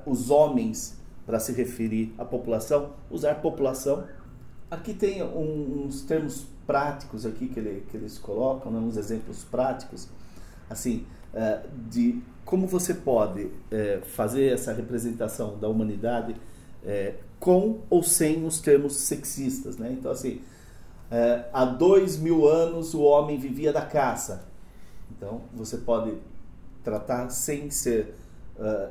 [0.04, 4.04] os homens, para se referir à população, usar população.
[4.70, 9.44] Aqui tem um, uns termos práticos aqui que, ele, que eles colocam, né, uns exemplos
[9.44, 10.08] práticos.
[10.68, 16.34] Assim, é, de como você pode é, fazer essa representação da humanidade
[16.84, 19.76] é, com ou sem os termos sexistas.
[19.76, 19.94] Né?
[19.98, 20.40] Então, assim,
[21.52, 24.44] há dois mil anos o homem vivia da caça.
[25.10, 26.14] Então, você pode
[26.84, 28.14] tratar sem ser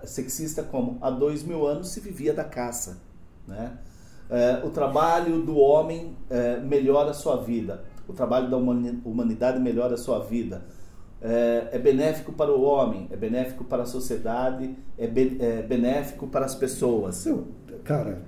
[0.04, 2.98] sexista como há dois mil anos se vivia da caça.
[3.48, 3.78] Né?
[4.64, 6.18] O trabalho do homem
[6.64, 7.84] melhora a sua vida.
[8.08, 10.64] O trabalho da humanidade melhora a sua vida
[11.22, 16.28] é, é, benéfico para o homem, é benéfico para a sociedade, é, be, é benéfico
[16.28, 17.26] para as pessoas.
[17.26, 17.48] Eu,
[17.84, 18.22] cara,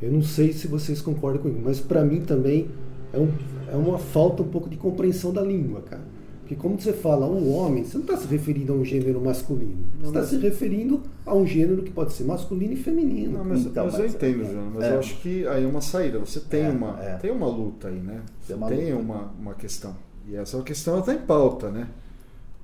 [0.00, 2.70] eu não sei se vocês concordam comigo, mas para mim também
[3.12, 3.28] é, um,
[3.70, 6.12] é uma falta um pouco de compreensão da língua, cara.
[6.40, 9.84] Porque como você fala um homem, você não está se referindo a um gênero masculino.
[10.00, 13.38] Você está se referindo a um gênero que pode ser masculino e feminino.
[13.38, 14.72] Não, mas, então, mas, eu entendo, João.
[14.74, 14.94] Mas é.
[14.94, 16.18] eu acho que aí é uma saída.
[16.18, 17.16] Você tem, é, uma, é.
[17.16, 18.22] tem uma luta aí, né?
[18.40, 19.94] Você tem, uma, tem uma, uma questão.
[20.28, 21.88] E essa é questão está em pauta, né?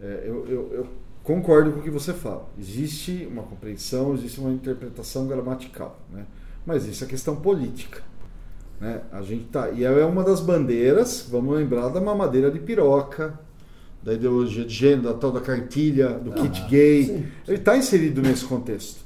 [0.00, 0.86] É, eu, eu, eu,
[1.24, 2.48] concordo com o que você fala.
[2.58, 6.24] Existe uma compreensão, existe uma interpretação gramatical, né?
[6.64, 8.02] Mas isso é questão política.
[8.80, 9.00] Né?
[9.10, 13.38] A gente tá, e é uma das bandeiras, vamos lembrar da mamadeira de piroca,
[14.02, 17.04] da ideologia de gênero, da tal da cartilha, do ah, kit gay.
[17.04, 17.26] Sim, sim.
[17.48, 19.00] Ele está inserido nesse contexto.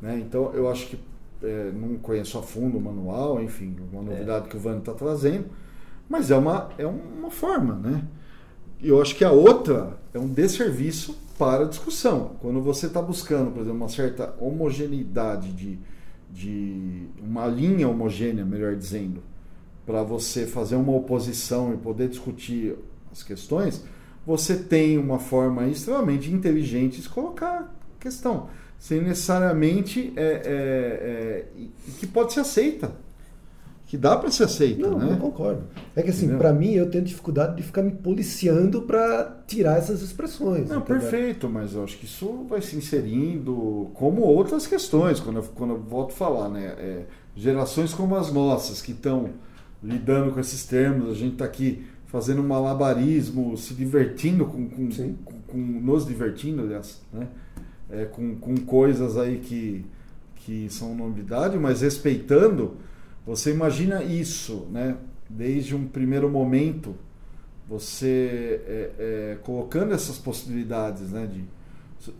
[0.00, 0.18] Né?
[0.18, 0.98] Então eu acho que
[1.42, 4.48] é, não conheço a fundo o manual, enfim, uma novidade é.
[4.48, 5.46] que o Vano está trazendo
[6.12, 8.04] mas é uma, é uma forma, né?
[8.78, 12.36] E eu acho que a outra é um desserviço para a discussão.
[12.38, 15.78] Quando você está buscando, por exemplo, uma certa homogeneidade de,
[16.30, 19.22] de uma linha homogênea, melhor dizendo,
[19.86, 22.76] para você fazer uma oposição e poder discutir
[23.10, 23.82] as questões,
[24.26, 31.66] você tem uma forma extremamente inteligente de colocar a questão, sem necessariamente é, é, é,
[31.98, 32.92] que pode ser aceita
[33.92, 35.10] que dá para ser aceito, não, né?
[35.10, 35.64] Não, concordo.
[35.94, 40.00] É que assim, para mim eu tenho dificuldade de ficar me policiando para tirar essas
[40.00, 40.70] expressões.
[40.70, 40.80] Não, entendeu?
[40.80, 45.74] perfeito, mas eu acho que isso vai se inserindo como outras questões, quando eu, quando
[45.74, 46.74] eu volto a falar, né?
[46.78, 47.04] É,
[47.36, 49.28] gerações como as nossas, que estão
[49.82, 54.88] lidando com esses termos, a gente está aqui fazendo um malabarismo, se divertindo com, com,
[54.88, 55.14] com,
[55.48, 57.28] com nos divertindo, aliás, né?
[57.90, 59.84] É, com, com coisas aí que,
[60.36, 62.78] que são novidade, mas respeitando
[63.24, 64.96] você imagina isso, né?
[65.28, 66.94] Desde um primeiro momento,
[67.68, 71.26] você é, é, colocando essas possibilidades, né?
[71.26, 71.44] De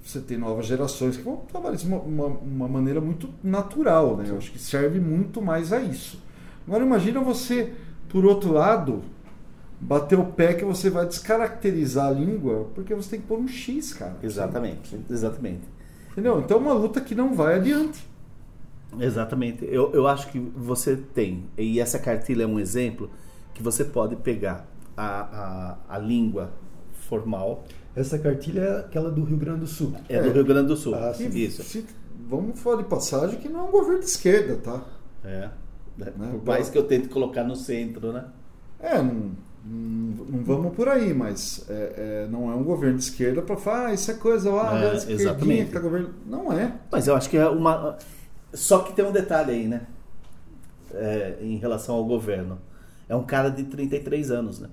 [0.03, 4.27] você ter novas gerações que vão trabalhar de uma, uma, uma, maneira muito natural, né?
[4.29, 6.23] Eu acho que serve muito mais a isso.
[6.67, 7.73] Agora imagina você,
[8.09, 9.03] por outro lado,
[9.81, 13.49] bater o pé que você vai descaracterizar a língua porque você tem que pôr um
[13.49, 14.17] X, cara.
[14.23, 15.63] Exatamente, exatamente.
[16.13, 16.39] Entendeu?
[16.39, 18.12] Então é uma luta que não vai adiante.
[18.99, 19.65] Exatamente.
[19.65, 23.11] Eu, eu acho que você tem, e essa cartilha é um exemplo,
[23.55, 24.67] que você pode pegar
[24.97, 26.53] a, a, a língua
[27.09, 27.65] formal.
[27.95, 29.95] Essa cartilha é aquela do Rio Grande do Sul.
[30.09, 30.95] É, do Rio Grande do Sul.
[30.95, 31.29] Ah, sim.
[31.29, 31.63] Isso.
[31.63, 31.85] Se-
[32.29, 34.83] vamos falar de passagem que não é um governo de esquerda, tá?
[35.25, 35.49] É.
[35.99, 36.11] Né?
[36.17, 38.25] Por mais que eu tente colocar no centro, né?
[38.81, 39.31] É, não,
[39.65, 43.57] não, não vamos por aí, mas é, é, não é um governo de esquerda para
[43.57, 45.67] falar, ah, isso é coisa lá, É, da esquerdinha exatamente.
[45.67, 46.11] que tá governo.
[46.27, 46.73] Não é.
[46.91, 47.97] Mas eu acho que é uma.
[48.53, 49.83] Só que tem um detalhe aí, né?
[50.95, 52.59] É, em relação ao governo.
[53.09, 54.69] É um cara de 33 anos, né?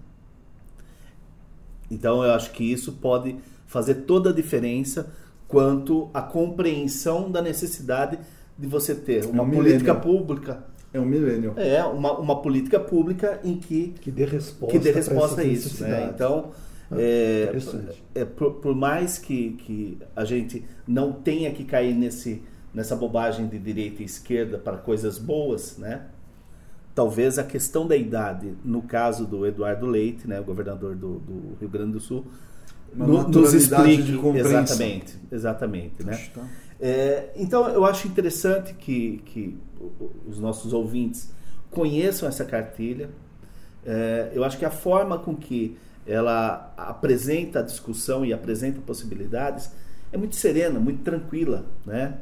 [1.90, 5.12] Então eu acho que isso pode fazer toda a diferença
[5.48, 8.20] quanto à compreensão da necessidade
[8.58, 10.64] de você ter uma um política pública.
[10.94, 11.54] É um milênio.
[11.56, 15.84] É, uma, uma política pública em que Que dê resposta, que dê resposta a isso.
[15.84, 16.12] Né?
[16.14, 16.52] Então,
[16.92, 18.04] Ah, é, interessante.
[18.16, 22.42] é, por, por mais que, que a gente não tenha que cair nesse,
[22.74, 26.08] nessa bobagem de direita e esquerda para coisas boas, né?
[26.94, 31.56] talvez a questão da idade, no caso do Eduardo Leite, né, o governador do, do
[31.60, 32.26] Rio Grande do Sul,
[32.94, 36.18] no- nos explique exatamente, exatamente, né?
[36.34, 36.46] Tá.
[36.82, 39.58] É, então eu acho interessante que, que
[40.28, 41.32] os nossos ouvintes
[41.72, 43.10] conheçam essa cartilha.
[43.86, 49.72] É, eu acho que a forma com que ela apresenta a discussão e apresenta possibilidades
[50.12, 52.18] é muito serena, muito tranquila, né?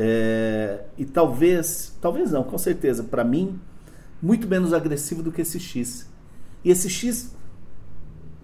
[0.00, 3.58] É, e talvez, talvez não, com certeza, para mim,
[4.22, 6.08] muito menos agressivo do que esse X.
[6.64, 7.34] E esse X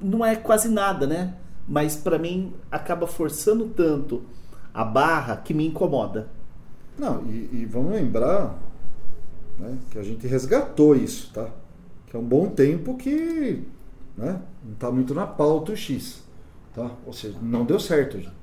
[0.02, 1.36] não é quase nada, né?
[1.68, 4.24] Mas para mim acaba forçando tanto
[4.74, 6.28] a barra que me incomoda.
[6.98, 8.59] Não, e, e vamos lembrar
[9.57, 11.48] né, que a gente resgatou isso, tá?
[12.09, 13.62] Que é um bom tempo que
[14.16, 16.20] né, não está muito na pauta o X.
[16.74, 16.90] Tá?
[17.07, 18.18] Ou seja, não deu certo.
[18.18, 18.34] gente.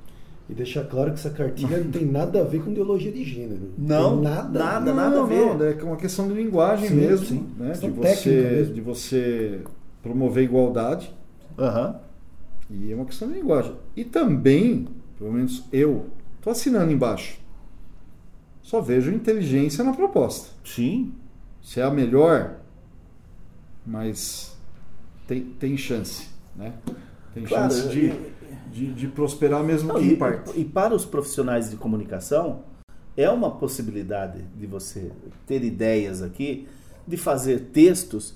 [0.50, 3.72] E deixar claro que essa cartilha não tem nada a ver com ideologia de gênero.
[3.78, 4.94] Não, tem nada, nada.
[4.94, 5.56] nada a ver.
[5.56, 7.50] Não, é uma questão de linguagem Sim, mesmo, sim.
[7.58, 7.72] né?
[7.72, 8.74] De Questão você, mesmo.
[8.74, 9.62] de você
[10.04, 11.14] promover igualdade.
[11.58, 12.00] Aham.
[12.70, 13.74] E é uma questão de linguagem.
[13.96, 14.88] E também,
[15.18, 17.40] pelo menos eu, estou assinando embaixo.
[18.62, 20.50] Só vejo inteligência na proposta.
[20.66, 21.14] Sim.
[21.62, 22.56] Se é a melhor,
[23.86, 24.56] mas
[25.28, 26.74] tem, tem chance, né?
[27.34, 28.31] Tem Claro, chance de, e-
[28.72, 30.60] de, de prosperar mesmo Não, que e, em parte.
[30.60, 32.64] e para os profissionais de comunicação,
[33.16, 35.12] é uma possibilidade de você
[35.46, 36.68] ter ideias aqui,
[37.08, 38.34] de fazer textos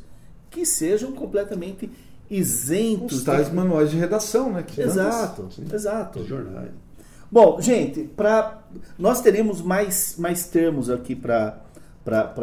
[0.50, 1.90] que sejam completamente
[2.30, 3.20] isentos.
[3.20, 3.56] Os tais de...
[3.56, 4.64] manuais de redação, né?
[4.64, 6.20] que Exato, tantas- exato.
[6.20, 6.72] Os jornais.
[7.32, 8.64] Bom, gente, pra,
[8.98, 11.60] nós teremos mais, mais termos aqui para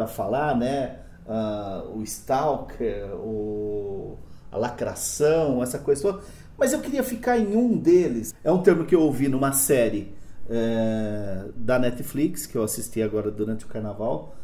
[0.07, 0.99] falar, né?
[1.27, 4.17] Ah, o stalker, o,
[4.51, 6.21] a lacração, essa coisa toda.
[6.57, 8.33] Mas eu queria ficar em um deles.
[8.43, 10.13] É um termo que eu ouvi numa série
[10.49, 14.35] eh, da Netflix, que eu assisti agora durante o carnaval,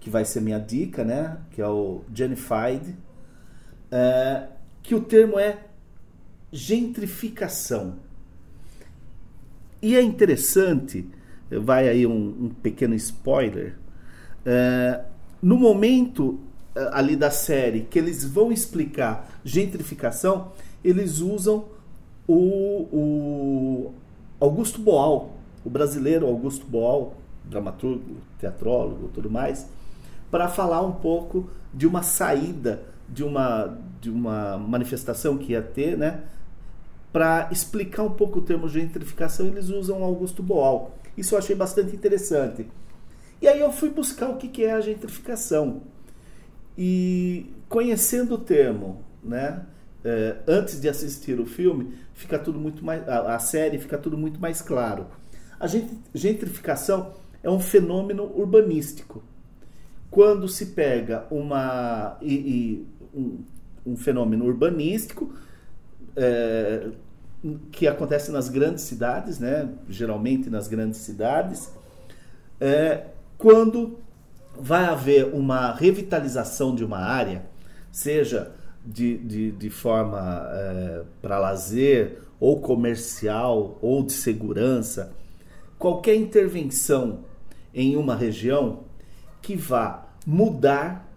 [0.00, 1.38] que vai ser minha dica, né?
[1.50, 2.94] Que é o Genified.
[3.90, 4.48] eh,
[4.82, 5.58] que o termo é
[6.52, 7.96] gentrificação.
[9.82, 11.06] E é interessante,
[11.50, 13.76] vai aí um, um pequeno spoiler.
[14.46, 15.00] é,
[15.42, 16.38] no momento
[16.74, 20.52] é, ali da série que eles vão explicar gentrificação,
[20.84, 21.64] eles usam
[22.28, 23.92] o, o
[24.38, 25.32] Augusto Boal,
[25.64, 27.14] o brasileiro Augusto Boal,
[27.44, 29.66] dramaturgo, teatrólogo, tudo mais,
[30.30, 35.96] para falar um pouco de uma saída de uma de uma manifestação que ia ter,
[35.96, 36.24] né?
[37.12, 40.94] Para explicar um pouco o termo gentrificação, eles usam Augusto Boal.
[41.16, 42.66] Isso eu achei bastante interessante.
[43.40, 45.82] E aí eu fui buscar o que que é a gentrificação.
[46.76, 49.64] E conhecendo o termo, né?
[50.04, 54.16] Eh, antes de assistir o filme, fica tudo muito mais a, a série fica tudo
[54.18, 55.06] muito mais claro.
[55.58, 59.22] A gen- gentrificação é um fenômeno urbanístico.
[60.10, 63.38] Quando se pega uma e, e um,
[63.86, 65.32] um fenômeno urbanístico
[66.16, 66.88] é,
[67.70, 69.68] que acontece nas grandes cidades, né?
[69.88, 71.70] geralmente nas grandes cidades,
[72.60, 73.98] é, quando
[74.58, 77.44] vai haver uma revitalização de uma área,
[77.92, 78.52] seja
[78.84, 80.48] de, de, de forma
[81.22, 85.12] para lazer, ou comercial, ou de segurança,
[85.78, 87.20] qualquer intervenção
[87.72, 88.80] em uma região
[89.40, 91.10] que vá mudar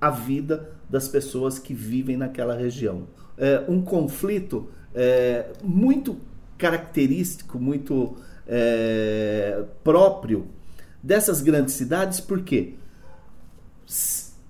[0.00, 3.06] a vida das pessoas que vivem naquela região.
[3.36, 6.16] É um conflito é, muito
[6.56, 10.46] característico, muito é, próprio
[11.02, 12.74] dessas grandes cidades, porque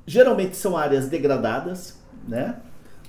[0.07, 2.57] geralmente são áreas degradadas, né?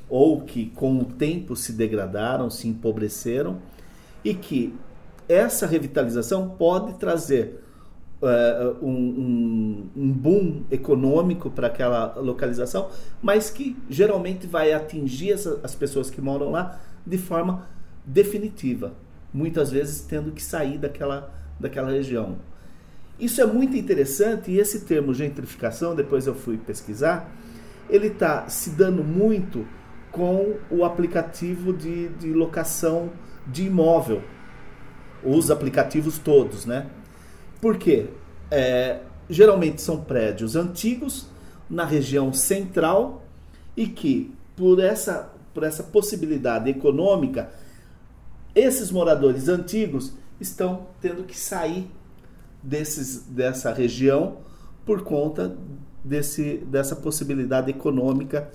[0.10, 3.58] ou que com o tempo se degradaram, se empobreceram,
[4.24, 4.74] e que
[5.28, 7.62] essa revitalização pode trazer
[8.22, 12.90] uh, um, um, um, boom econômico para aquela localização,
[13.22, 17.68] mas que geralmente vai atingir essa, as pessoas que moram lá de forma
[18.06, 18.94] definitiva,
[19.34, 22.38] muitas vezes tendo que sair daquela, daquela região.
[23.20, 27.32] Isso é muito interessante e esse termo gentrificação, depois eu fui pesquisar,
[27.90, 29.68] ele está se dando muito
[30.12, 33.12] com o aplicativo de, de locação
[33.46, 34.24] de imóvel,
[35.24, 36.88] os aplicativos todos, né?
[37.62, 38.08] Por quê?
[38.50, 41.28] É, geralmente são prédios antigos
[41.70, 43.24] na região central
[43.76, 47.50] e que por essa, por essa possibilidade econômica,
[48.54, 51.90] esses moradores antigos estão tendo que sair
[52.64, 54.38] desses, dessa região
[54.86, 55.58] por conta
[56.06, 58.52] desse, dessa possibilidade econômica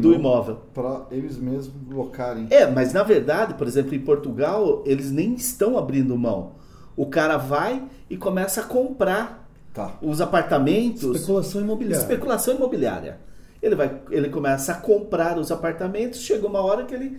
[0.00, 0.60] do imóvel.
[0.72, 2.46] Para eles mesmos locarem.
[2.50, 6.52] É, mas na verdade, por exemplo, em Portugal, eles nem estão abrindo mão.
[6.96, 9.98] O cara vai e começa a comprar tá.
[10.00, 11.02] os apartamentos.
[11.02, 12.02] Especulação imobiliária.
[12.02, 13.18] Especulação imobiliária.
[13.60, 17.18] Ele, vai, ele começa a comprar os apartamentos, chega uma hora que ele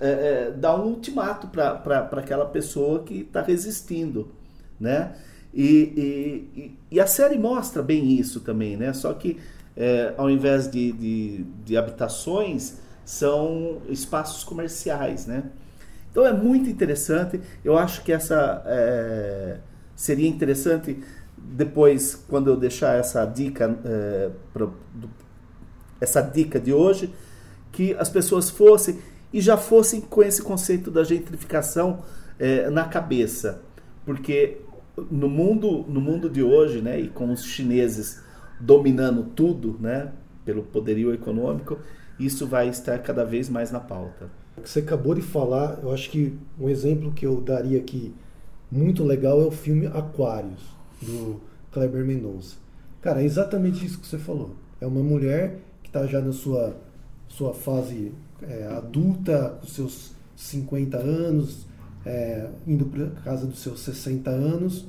[0.00, 4.28] é, é, dá um ultimato para aquela pessoa que está resistindo.
[4.78, 5.16] Né?
[5.52, 8.92] E, e, e, a série mostra bem isso também, né?
[8.92, 9.38] Só que
[9.76, 15.44] é, ao invés de, de, de, habitações, são espaços comerciais, né?
[16.10, 17.40] Então é muito interessante.
[17.64, 19.58] Eu acho que essa é,
[19.94, 20.98] seria interessante
[21.38, 25.08] depois, quando eu deixar essa dica, é, pro, do,
[26.00, 27.14] essa dica de hoje,
[27.70, 28.98] que as pessoas fossem
[29.32, 32.00] e já fossem com esse conceito da gentrificação
[32.38, 33.62] é, na cabeça,
[34.04, 34.58] porque
[35.10, 38.20] no mundo, no mundo de hoje, né, e com os chineses
[38.58, 40.12] dominando tudo, né,
[40.44, 41.78] pelo poderio econômico,
[42.18, 44.30] isso vai estar cada vez mais na pauta.
[44.62, 48.14] Você acabou de falar, eu acho que um exemplo que eu daria aqui
[48.70, 50.62] muito legal é o filme Aquários,
[51.00, 51.40] do
[51.72, 52.56] Kleber Mendonça.
[53.00, 54.54] Cara, é exatamente isso que você falou.
[54.80, 56.76] É uma mulher que está já na sua,
[57.28, 58.12] sua fase
[58.42, 61.66] é, adulta, com seus 50 anos,
[62.04, 64.86] é, indo para casa dos seus 60 anos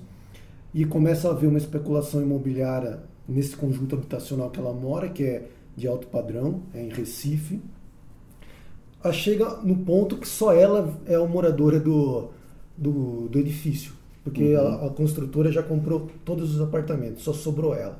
[0.74, 5.48] e começa a haver uma especulação imobiliária nesse conjunto habitacional que ela mora, que é
[5.76, 7.62] de alto padrão, é em Recife.
[9.04, 12.30] Ela chega no ponto que só ela é a moradora do,
[12.78, 13.94] do, do edifício,
[14.24, 14.68] porque uhum.
[14.68, 18.00] a, a, construtora já comprou todos os apartamentos, só sobrou ela.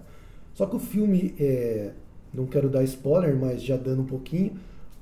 [0.54, 1.92] Só que o filme, é,
[2.34, 4.54] não quero dar spoiler, mas já dando um pouquinho,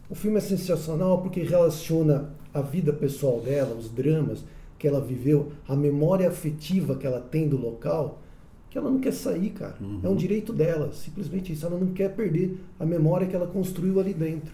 [0.10, 4.44] o filme é sensacional porque relaciona a vida pessoal dela, os dramas
[4.78, 8.22] que ela viveu, a memória afetiva que ela tem do local,
[8.70, 9.76] que ela não quer sair, cara.
[9.82, 10.00] Uhum.
[10.04, 11.66] É um direito dela, simplesmente isso.
[11.66, 14.54] Ela não quer perder a memória que ela construiu ali dentro.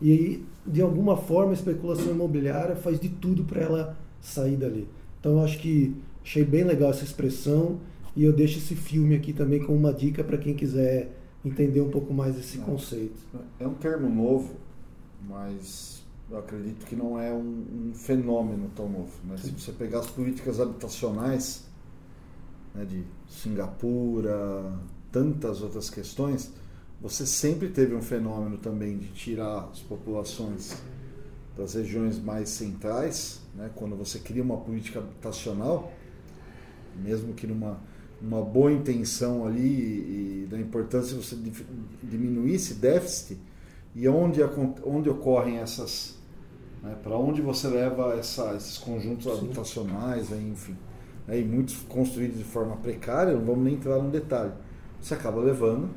[0.00, 4.88] E aí, de alguma forma, a especulação imobiliária faz de tudo para ela sair dali.
[5.20, 7.78] Então, eu acho que achei bem legal essa expressão
[8.16, 11.12] e eu deixo esse filme aqui também como uma dica para quem quiser
[11.44, 13.20] entender um pouco mais esse conceito.
[13.58, 14.54] É um termo novo,
[15.28, 15.99] mas
[16.30, 19.12] eu acredito que não é um, um fenômeno tão novo.
[19.24, 19.36] Né?
[19.36, 21.64] Se você pegar as políticas habitacionais
[22.74, 24.72] né, de Singapura,
[25.10, 26.52] tantas outras questões,
[27.00, 30.76] você sempre teve um fenômeno também de tirar as populações
[31.56, 35.92] das regiões mais centrais, né, quando você cria uma política habitacional,
[36.96, 37.80] mesmo que numa
[38.22, 41.36] uma boa intenção ali e, e da importância de você
[42.02, 43.38] diminuir esse déficit,
[43.94, 44.40] e onde,
[44.84, 46.19] onde ocorrem essas
[46.82, 46.96] né?
[47.02, 49.38] Para onde você leva essa, esses conjuntos Sim.
[49.38, 50.76] habitacionais, aí, enfim,
[51.26, 51.38] né?
[51.38, 54.52] e muitos construídos de forma precária, não vamos nem entrar no detalhe.
[55.00, 55.90] Você acaba levando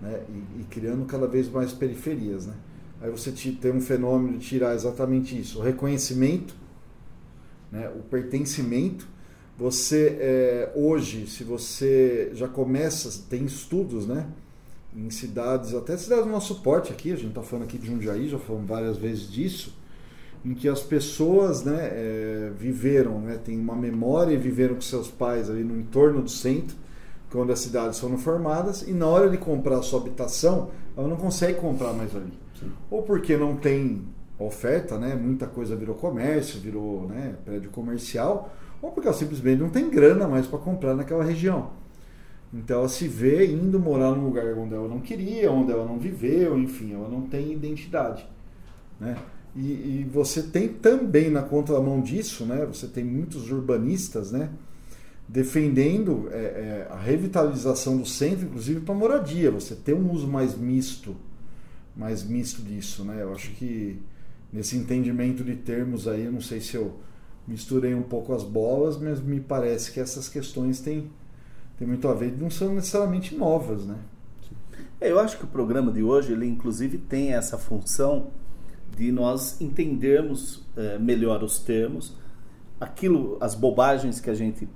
[0.00, 0.22] né?
[0.28, 2.46] e, e criando cada vez mais periferias.
[2.46, 2.54] Né?
[3.00, 6.54] Aí você tem um fenômeno de tirar exatamente isso, o reconhecimento,
[7.70, 7.88] né?
[7.88, 9.14] o pertencimento.
[9.56, 14.26] Você é, hoje, se você já começa, tem estudos, né?
[14.96, 18.28] Em cidades, até cidades do nosso porte aqui, a gente está falando aqui de Jundiaí,
[18.28, 19.72] já falamos várias vezes disso
[20.44, 25.08] em que as pessoas né, é, viveram, né, tem uma memória e viveram com seus
[25.08, 26.76] pais ali no entorno do centro,
[27.30, 31.16] quando as cidades foram formadas, e na hora de comprar a sua habitação, ela não
[31.16, 32.32] consegue comprar mais ali.
[32.60, 32.70] Sim.
[32.90, 34.02] Ou porque não tem
[34.38, 38.52] oferta, né, muita coisa virou comércio, virou né, prédio comercial,
[38.82, 41.70] ou porque ela simplesmente não tem grana mais para comprar naquela região.
[42.52, 45.98] Então ela se vê indo morar num lugar onde ela não queria, onde ela não
[45.98, 48.28] viveu, enfim, ela não tem identidade.
[49.00, 49.16] Né?
[49.56, 52.66] E, e, você tem também na contramão disso, né?
[52.66, 54.50] Você tem muitos urbanistas, né?
[55.28, 59.50] Defendendo é, é, a revitalização do centro, inclusive para moradia.
[59.52, 61.14] Você tem um uso mais misto,
[61.96, 63.22] mais misto disso, né?
[63.22, 64.00] Eu acho que
[64.52, 66.98] nesse entendimento de termos aí, eu não sei se eu
[67.46, 71.10] misturei um pouco as bolas, mas me parece que essas questões têm,
[71.78, 73.98] têm muito a ver, não são necessariamente novas, né?
[75.00, 78.30] É, eu acho que o programa de hoje, ele inclusive tem essa função
[78.96, 82.14] de nós entendermos é, melhor os termos,
[82.80, 84.68] aquilo, as bobagens que a gente,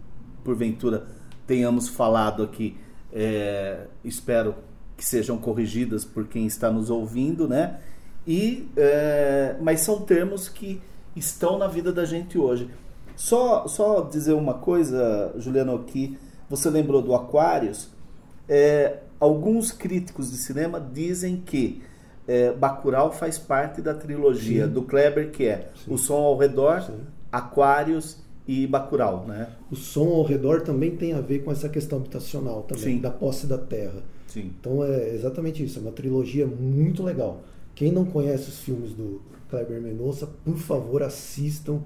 [0.45, 1.07] porventura,
[1.47, 2.77] tenhamos falado aqui,
[3.13, 4.55] é, espero
[4.97, 7.79] que sejam corrigidas por quem está nos ouvindo, né?
[8.27, 10.81] E, é, mas são termos que
[11.17, 12.69] estão na vida da gente hoje.
[13.17, 16.19] Só, só dizer uma coisa, Juliano, que
[16.49, 17.89] você lembrou do Aquarius.
[19.19, 21.83] Alguns críticos de cinema dizem que
[22.29, 24.73] é, Bacurau faz parte da trilogia Sim.
[24.73, 25.95] do Kleber, que é Sim.
[25.95, 27.01] O Som ao Redor, Sim.
[27.33, 28.19] Aquários
[28.49, 29.51] e Bacurau, né?
[29.71, 33.47] O som ao redor também tem a ver com essa questão habitacional também, da posse
[33.47, 34.03] da terra.
[34.27, 34.51] Sim.
[34.59, 37.43] Então é exatamente isso, é uma trilogia muito legal.
[37.75, 41.81] Quem não conhece os filmes do Kleber Mendonça, por favor, assistam,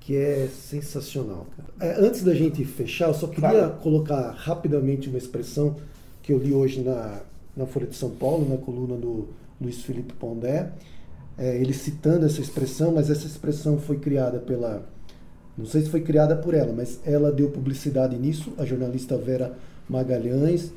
[0.00, 1.46] que é sensacional.
[1.78, 3.74] É, antes da gente fechar, eu só queria claro.
[3.82, 5.76] colocar rapidamente uma expressão
[6.22, 7.20] que eu li hoje na,
[7.54, 9.28] na Folha de São Paulo, na coluna do
[9.60, 10.72] Luiz Felipe Pondé,
[11.36, 14.86] é, ele citando essa expressão, mas essa expressão foi criada pela.
[15.56, 19.56] Não sei se foi criada por ela, mas ela deu publicidade nisso, a jornalista Vera
[19.88, 20.72] Magalhães,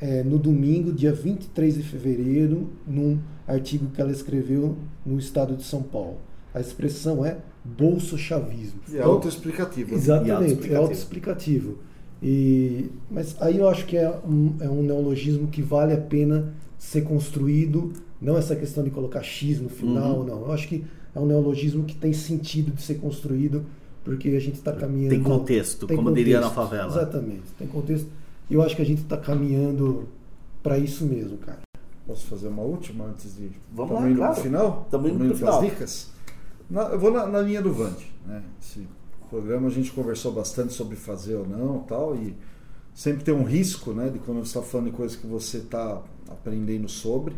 [0.00, 5.64] é, no domingo, dia 23 de fevereiro, num artigo que ela escreveu no estado de
[5.64, 6.18] São Paulo.
[6.52, 8.80] A expressão é bolso-chavismo.
[8.88, 9.94] É então, autoexplicativo.
[9.94, 11.78] Exatamente, é autoexplicativo.
[12.22, 16.52] E, mas aí eu acho que é um, é um neologismo que vale a pena
[16.78, 20.24] ser construído, não essa questão de colocar X no final, uhum.
[20.24, 20.40] não.
[20.42, 20.84] Eu acho que
[21.14, 23.64] é um neologismo que tem sentido de ser construído,
[24.04, 25.10] porque a gente está caminhando.
[25.10, 26.88] Tem contexto, tem como contexto, diria na favela.
[26.88, 28.08] Exatamente, tem contexto.
[28.50, 30.08] E eu acho que a gente está caminhando
[30.62, 31.60] para isso mesmo, cara.
[32.06, 33.50] Posso fazer uma última antes de.
[33.72, 34.34] Vamos lá, claro.
[34.34, 34.82] pro final?
[34.86, 36.10] Estamos indo, indo para as dicas.
[36.70, 38.10] Na, eu vou na, na, linha do Vande.
[38.26, 38.42] Né?
[38.60, 38.86] Esse
[39.28, 42.34] programa a gente conversou bastante sobre fazer ou não tal, e
[42.94, 46.02] sempre tem um risco né, de quando você está falando de coisas que você está
[46.28, 47.34] aprendendo sobre.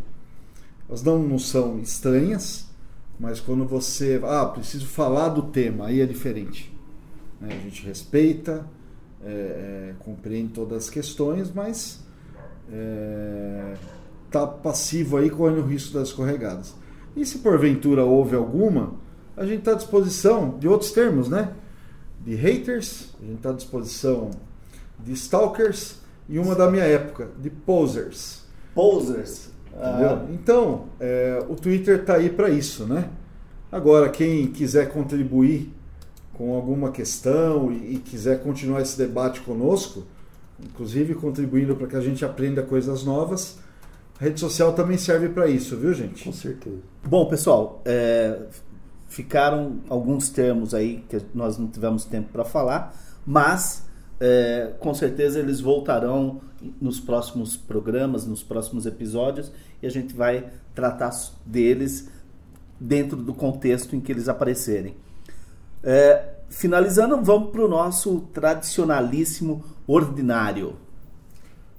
[0.90, 2.66] Elas não, não são estranhas,
[3.16, 4.20] mas quando você.
[4.24, 6.76] Ah, preciso falar do tema, aí é diferente.
[7.40, 7.48] Né?
[7.48, 8.66] A gente respeita,
[9.24, 12.00] é, é, compreende todas as questões, mas
[12.72, 13.74] é,
[14.64, 16.74] passivo aí correndo o risco das escorregadas.
[17.14, 18.94] E se porventura houve alguma,
[19.36, 21.52] a gente está à disposição de outros termos, né?
[22.20, 24.32] De haters, a gente está à disposição
[24.98, 28.42] de stalkers e uma da minha época, de posers.
[28.74, 29.50] Posers?
[29.76, 30.24] Ah.
[30.30, 33.08] Então, é, o Twitter está aí para isso, né?
[33.70, 35.72] Agora, quem quiser contribuir
[36.34, 40.04] com alguma questão e, e quiser continuar esse debate conosco,
[40.62, 43.58] inclusive contribuindo para que a gente aprenda coisas novas,
[44.20, 46.24] a rede social também serve para isso, viu, gente?
[46.24, 46.76] Com certeza.
[47.04, 48.38] Bom, pessoal, é,
[49.08, 52.94] ficaram alguns termos aí que nós não tivemos tempo para falar,
[53.26, 53.86] mas
[54.20, 56.42] é, com certeza eles voltarão
[56.78, 59.50] nos próximos programas, nos próximos episódios,
[59.82, 61.10] e a gente vai tratar
[61.44, 62.10] deles
[62.78, 64.94] dentro do contexto em que eles aparecerem.
[65.82, 70.76] É, finalizando, vamos para o nosso tradicionalíssimo ordinário.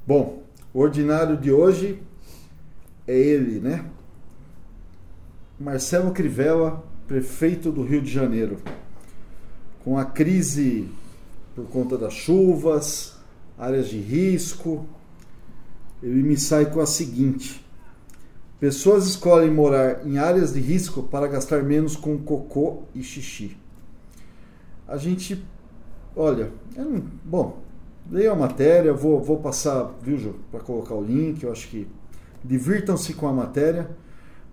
[0.07, 0.41] Bom,
[0.73, 2.01] o ordinário de hoje
[3.07, 3.85] é ele, né?
[5.59, 8.57] Marcelo Crivella, prefeito do Rio de Janeiro.
[9.83, 10.89] Com a crise
[11.61, 13.13] por conta das chuvas,
[13.57, 14.85] áreas de risco,
[16.01, 17.63] ele me sai com a seguinte:
[18.59, 23.55] Pessoas escolhem morar em áreas de risco para gastar menos com cocô e xixi.
[24.87, 25.43] A gente,
[26.15, 27.59] olha, não, bom,
[28.09, 31.87] leia a matéria, vou, vou passar, viu, Ju, para colocar o link, eu acho que
[32.43, 33.89] divirtam-se com a matéria,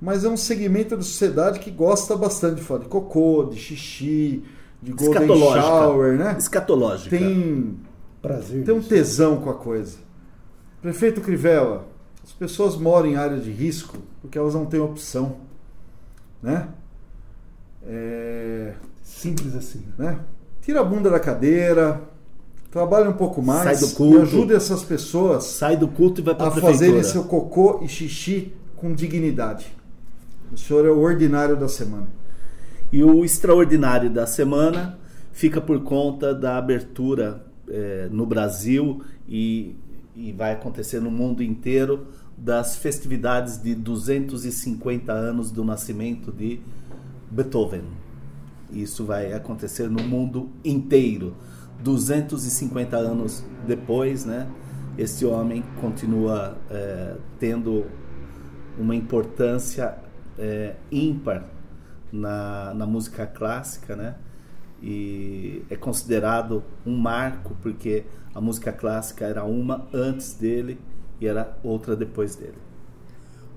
[0.00, 4.44] mas é um segmento da sociedade que gosta bastante de falar de cocô, de xixi,
[4.82, 6.36] de golden shower, né?
[6.38, 7.16] Escatológica.
[7.16, 7.76] Tem
[8.22, 8.64] prazer.
[8.64, 9.98] Tem um tesão com a coisa.
[10.80, 11.86] Prefeito Crivella,
[12.24, 15.36] as pessoas moram em área de risco porque elas não têm opção.
[16.42, 16.68] Né?
[17.84, 18.74] É...
[19.02, 19.82] Simples assim.
[19.96, 20.20] Né?
[20.60, 22.00] Tira a bunda da cadeira,
[22.70, 24.18] trabalhe um pouco mais Sai do culto.
[24.18, 28.54] e ajude essas pessoas Sai do culto e vai a fazerem seu cocô e xixi
[28.76, 29.66] com dignidade.
[30.52, 32.06] O senhor é o ordinário da semana.
[32.90, 34.98] E o extraordinário da semana
[35.30, 39.76] fica por conta da abertura é, no Brasil e,
[40.16, 42.06] e vai acontecer no mundo inteiro
[42.36, 46.60] das festividades de 250 anos do nascimento de
[47.30, 47.82] Beethoven.
[48.72, 51.34] Isso vai acontecer no mundo inteiro.
[51.82, 54.48] 250 anos depois, né?
[54.96, 57.84] Esse homem continua é, tendo
[58.78, 59.96] uma importância
[60.38, 61.44] é, ímpar
[62.12, 64.14] na, na música clássica, né?
[64.82, 68.04] e é considerado um marco porque
[68.34, 70.80] a música clássica era uma antes dele
[71.20, 72.58] e era outra depois dele.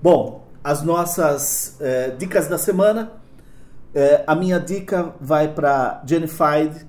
[0.02, 3.12] Bom, as nossas é, dicas da semana.
[3.94, 6.86] É, a minha dica vai para Jennified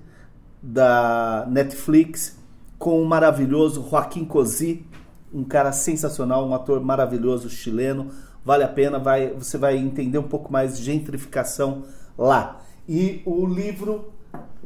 [0.62, 2.38] da Netflix
[2.80, 4.86] com o maravilhoso Joaquim Cosi,
[5.34, 8.10] um cara sensacional, um ator maravilhoso chileno.
[8.46, 11.84] Vale a pena, vai, você vai entender um pouco mais de gentrificação
[12.18, 12.62] lá.
[12.88, 14.12] E o livro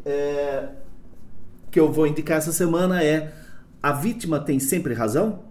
[0.03, 0.69] é,
[1.69, 3.33] que eu vou indicar essa semana é
[3.81, 5.43] A Vítima Tem Sempre Razão,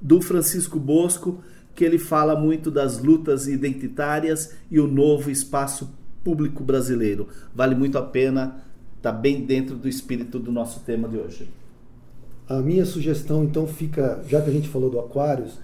[0.00, 1.42] do Francisco Bosco,
[1.74, 5.92] que ele fala muito das lutas identitárias e o novo espaço
[6.22, 7.28] público brasileiro.
[7.54, 8.62] Vale muito a pena,
[8.96, 11.50] está bem dentro do espírito do nosso tema de hoje.
[12.48, 15.58] A minha sugestão então fica, já que a gente falou do Aquários,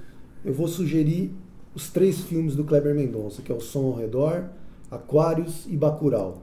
[0.45, 1.33] eu vou sugerir
[1.79, 4.47] os três filmes do Kleber Mendonça, que é o Som ao Redor,
[4.91, 6.43] Aquários e Bacurau.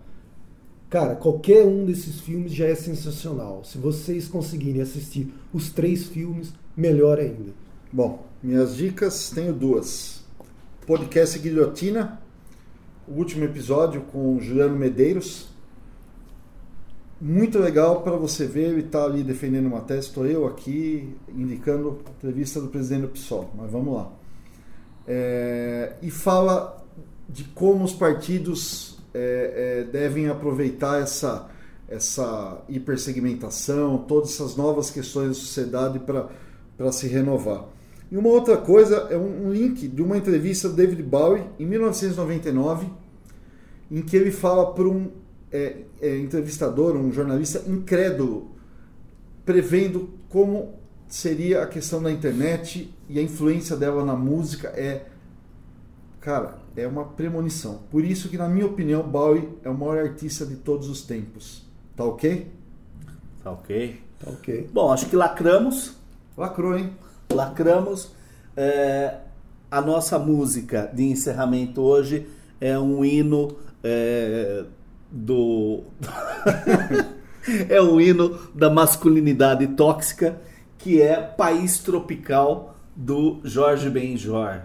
[0.90, 3.62] Cara, qualquer um desses filmes já é sensacional.
[3.66, 7.52] Se vocês conseguirem assistir os três filmes, melhor ainda.
[7.92, 10.24] Bom, minhas dicas tenho duas.
[10.88, 12.22] Podcast Guilhotina,
[13.06, 15.50] o último episódio com Juliano Medeiros.
[17.20, 22.00] Muito legal para você ver, ele está ali defendendo uma tese, estou eu aqui indicando
[22.06, 24.14] a entrevista do presidente do PSOL, mas vamos lá.
[25.08, 26.84] É, e fala
[27.30, 31.48] de como os partidos é, é, devem aproveitar essa,
[31.88, 37.66] essa hipersegmentação, todas essas novas questões da sociedade para se renovar.
[38.12, 41.66] E uma outra coisa é um, um link de uma entrevista do David Bowie em
[41.66, 42.88] 1999,
[43.92, 45.12] em que ele fala para um
[45.52, 48.52] é, é, entrevistador, um jornalista incrédulo,
[49.46, 50.74] prevendo como
[51.08, 55.06] seria a questão da internet e a influência dela na música é
[56.26, 57.82] cara, é uma premonição.
[57.92, 61.64] Por isso que na minha opinião, Bowie é o maior artista de todos os tempos.
[61.96, 62.52] Tá OK?
[63.44, 64.02] Tá OK.
[64.20, 64.70] Tá OK.
[64.74, 65.96] Bom, acho que lacramos.
[66.36, 66.92] Lacrou, hein?
[67.32, 68.12] Lacramos.
[68.58, 69.20] É,
[69.70, 72.28] a nossa música de encerramento hoje
[72.60, 74.66] é um hino é,
[75.12, 75.84] do.
[77.70, 80.42] é um hino da masculinidade tóxica,
[80.86, 84.60] que é País Tropical do Jorge Benjor.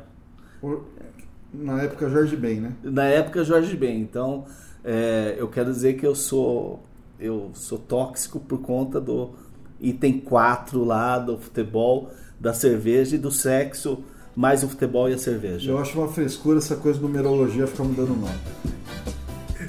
[1.51, 2.73] Na época Jorge Ben, né?
[2.83, 3.99] Na época Jorge Ben.
[4.03, 4.45] Então,
[4.85, 6.81] é, eu quero dizer que eu sou
[7.19, 9.31] eu sou tóxico por conta do
[9.81, 14.05] item 4 lá do futebol, da cerveja e do sexo,
[14.37, 15.71] mais o futebol e a cerveja.
[15.71, 18.39] Eu acho uma frescura essa coisa de numerologia ficar mudando nome.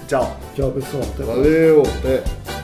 [0.05, 0.37] Tchau.
[0.53, 1.03] Tchau, pessoal.
[1.13, 1.83] Até Valeu.
[1.99, 2.60] Até.